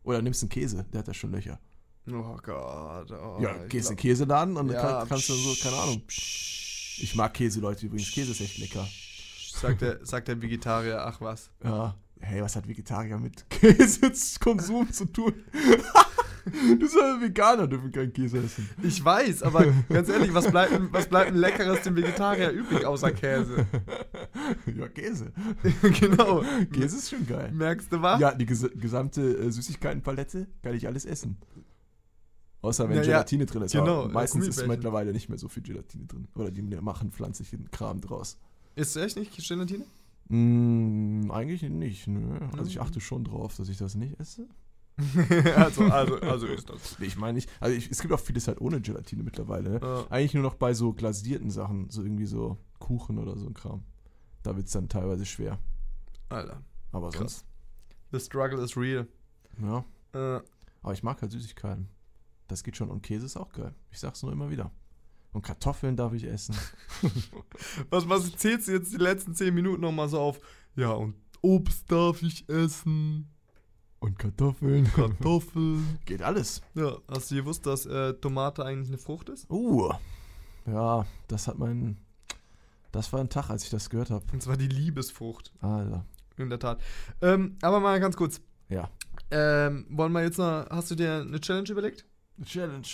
[0.04, 1.60] Oder nimmst einen Käse, der hat da schon Löcher.
[2.10, 3.12] Oh Gott.
[3.12, 6.02] Oh, ja, gehst in den Käseladen und Ja, dann kann, kannst du so, keine Ahnung.
[6.08, 8.12] Ich mag Käse, Leute, übrigens.
[8.12, 8.88] Käse ist echt lecker.
[9.54, 11.52] Sagt der, sagt der Vegetarier, ach was.
[11.64, 11.96] Ja.
[12.22, 15.34] Hey, was hat Vegetarier mit Käsekonsum zu tun?
[16.70, 18.70] du bist ja Veganer, dürfen keinen Käse essen.
[18.84, 23.12] Ich weiß, aber ganz ehrlich, was bleibt, was bleibt denn Leckeres dem Vegetarier übrig, außer
[23.12, 23.66] Käse?
[24.78, 25.32] ja, Käse.
[26.00, 26.44] genau.
[26.72, 27.52] Käse ist schon geil.
[27.54, 28.20] Merkst du was?
[28.20, 31.38] Ja, die ges gesamte äh, Süßigkeitenpalette kann ich alles essen.
[32.62, 33.72] Außer wenn Ja, ja, Gelatine drin ist.
[33.72, 36.28] genau, aber meistens ist mittlerweile nicht mehr so viel Gelatine drin.
[36.36, 38.38] Oder die machen pflanzlichen Kram draus.
[38.76, 39.86] Ist du echt nicht Gelatine?
[40.28, 42.38] Mm, eigentlich nicht, nö.
[42.58, 42.82] Also ich Mhm.
[42.82, 44.48] achte schon drauf, dass ich das nicht esse.
[45.56, 47.00] also, also, also ist das.
[47.00, 49.70] Ich meine nicht, also ich, es gibt auch vieles halt ohne Gelatine mittlerweile.
[49.72, 49.80] Ne?
[49.82, 50.06] Ja.
[50.10, 53.84] Eigentlich nur noch bei so glasierten Sachen, so irgendwie so Kuchen oder so ein Kram.
[54.44, 55.60] Da wird es dann teilweise schwer.
[56.30, 57.20] Alter, Aber Krass.
[57.20, 57.46] sonst,
[58.12, 59.08] the struggle is real.
[59.62, 59.84] ja.
[60.14, 60.42] Äh,
[60.82, 61.88] Aber ich mag halt Süßigkeiten.
[62.48, 62.90] Das geht schon.
[62.90, 63.76] Und Käse ist auch geil.
[63.92, 64.72] Ich sag's nur immer wieder.
[65.32, 66.56] Und Kartoffeln darf ich essen.
[67.92, 70.40] was, was zählst du jetzt die letzten 10 Minuten nochmal so auf?
[70.76, 73.30] Ja, und Obst darf ich essen,
[74.00, 74.86] Und Kartoffeln.
[74.96, 76.00] Kartoffeln.
[76.06, 76.62] Geht alles.
[76.74, 79.50] ja, hast du gewusst, dass äh, Tomate eigentlich eine Frucht ist?
[79.50, 79.92] Uh.
[80.66, 81.98] Ja, das hat mein.
[82.92, 84.26] Das war ein Tag, als ich das gehört habe.
[84.32, 86.06] Und zwar die Liebesfrucht, Alter.
[86.38, 86.82] in der Tat.
[87.22, 88.42] Ähm, aber mal ganz kurz.
[88.70, 88.90] Ja.
[89.32, 92.06] Ähm, wollen wir jetzt noch, hast du dir eine Challenge überlegt?
[92.44, 92.88] Challenge.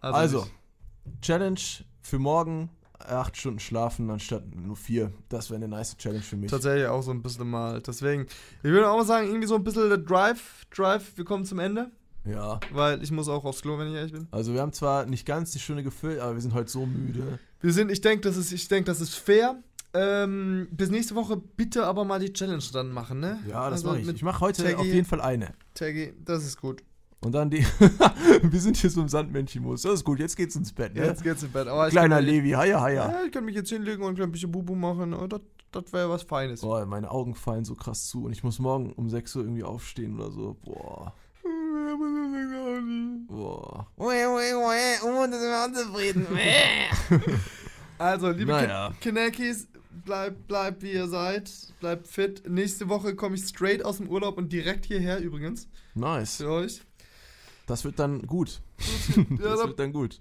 [0.00, 1.22] Also, nicht.
[1.22, 1.60] Challenge
[2.02, 2.70] für morgen.
[3.00, 5.12] Acht Stunden schlafen anstatt nur vier.
[5.28, 6.50] Das wäre eine nice Challenge für mich.
[6.50, 7.80] Tatsächlich auch so ein bisschen mal.
[7.80, 8.26] Deswegen,
[8.62, 10.66] ich würde auch mal sagen, irgendwie so ein bisschen der Drive.
[10.74, 11.90] Drive, wir kommen zum Ende.
[12.24, 12.58] Ja.
[12.72, 14.26] Weil ich muss auch aufs Klo, wenn ich ehrlich bin.
[14.32, 17.38] Also wir haben zwar nicht ganz die Stunde gefüllt, aber wir sind heute so müde.
[17.60, 19.62] Wir sind, ich denke, das ist, ich denke, das ist fair.
[19.94, 23.38] Ähm, bis nächste Woche bitte aber mal die Challenge dann machen, ne?
[23.48, 24.08] Ja, das Also mache ich.
[24.08, 25.54] Ich mache heute Taggy- auf jeden Fall eine.
[25.74, 26.82] Taggy, das ist gut.
[27.20, 27.58] Und dann die.
[28.42, 29.82] wir sind hier so im Sandmännchen-Modus.
[29.82, 31.04] Das ist gut, jetzt geht's ins Bett, ne?
[31.04, 31.66] Jetzt geht's ins Bett.
[31.66, 33.10] Aber Kleiner kann, Levi, haja, haja.
[33.10, 35.16] Ja, ich kann mich jetzt hinlegen und ein bisschen Bubu machen.
[35.28, 35.40] Das,
[35.72, 36.60] das wäre was Feines.
[36.60, 39.64] Boah, meine Augen fallen so krass zu und ich muss morgen um 6 Uhr irgendwie
[39.64, 40.56] aufstehen oder so.
[40.64, 41.12] Boah.
[43.26, 43.86] Boah.
[47.98, 48.92] Also, liebe Naja.
[49.00, 49.66] Kin Kinekis,
[50.04, 51.50] bleibt bleib wie ihr seid.
[51.80, 52.48] Bleibt fit.
[52.48, 55.68] Nächste Woche komme ich straight aus dem Urlaub und direkt hierher übrigens.
[55.94, 56.36] Nice.
[56.36, 56.82] Für euch.
[57.68, 58.60] Das wird dann gut.
[59.38, 60.20] Das da- wird dann gut.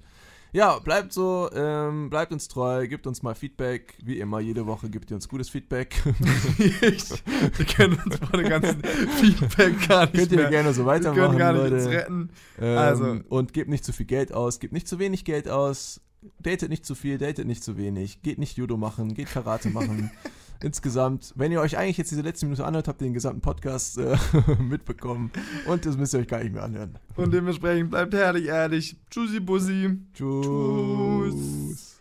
[0.54, 3.96] Ja, bleibt so, ähm, bleibt uns treu, gebt uns mal Feedback.
[4.02, 6.02] Wie immer, jede Woche gebt ihr uns gutes Feedback.
[6.58, 10.50] wir können uns vor dem ganzen Feedback gar nicht Könnt ihr mehr.
[10.50, 11.76] gerne so wir weitermachen, können gar nicht Leute.
[11.76, 12.30] uns retten.
[12.60, 16.00] Ähm, Also- Und gebt nicht zu viel Geld aus, gebt nicht zu wenig Geld aus,
[16.40, 20.12] datet nicht zu viel, datet nicht zu wenig, geht nicht Judo machen, geht Karate machen.
[20.62, 23.98] Insgesamt, wenn ihr euch eigentlich jetzt diese letzte Minute anhört, habt ihr den gesamten Podcast
[23.98, 24.18] äh,
[24.60, 25.32] mitbekommen
[25.66, 26.98] und das müsst ihr euch gar nicht mehr anhören.
[27.16, 28.98] Und dementsprechend bleibt herrlich ehrlich.
[29.10, 29.98] Tschüssi, Bussi.
[30.14, 30.46] Tschüss.
[30.46, 31.97] Tschüss.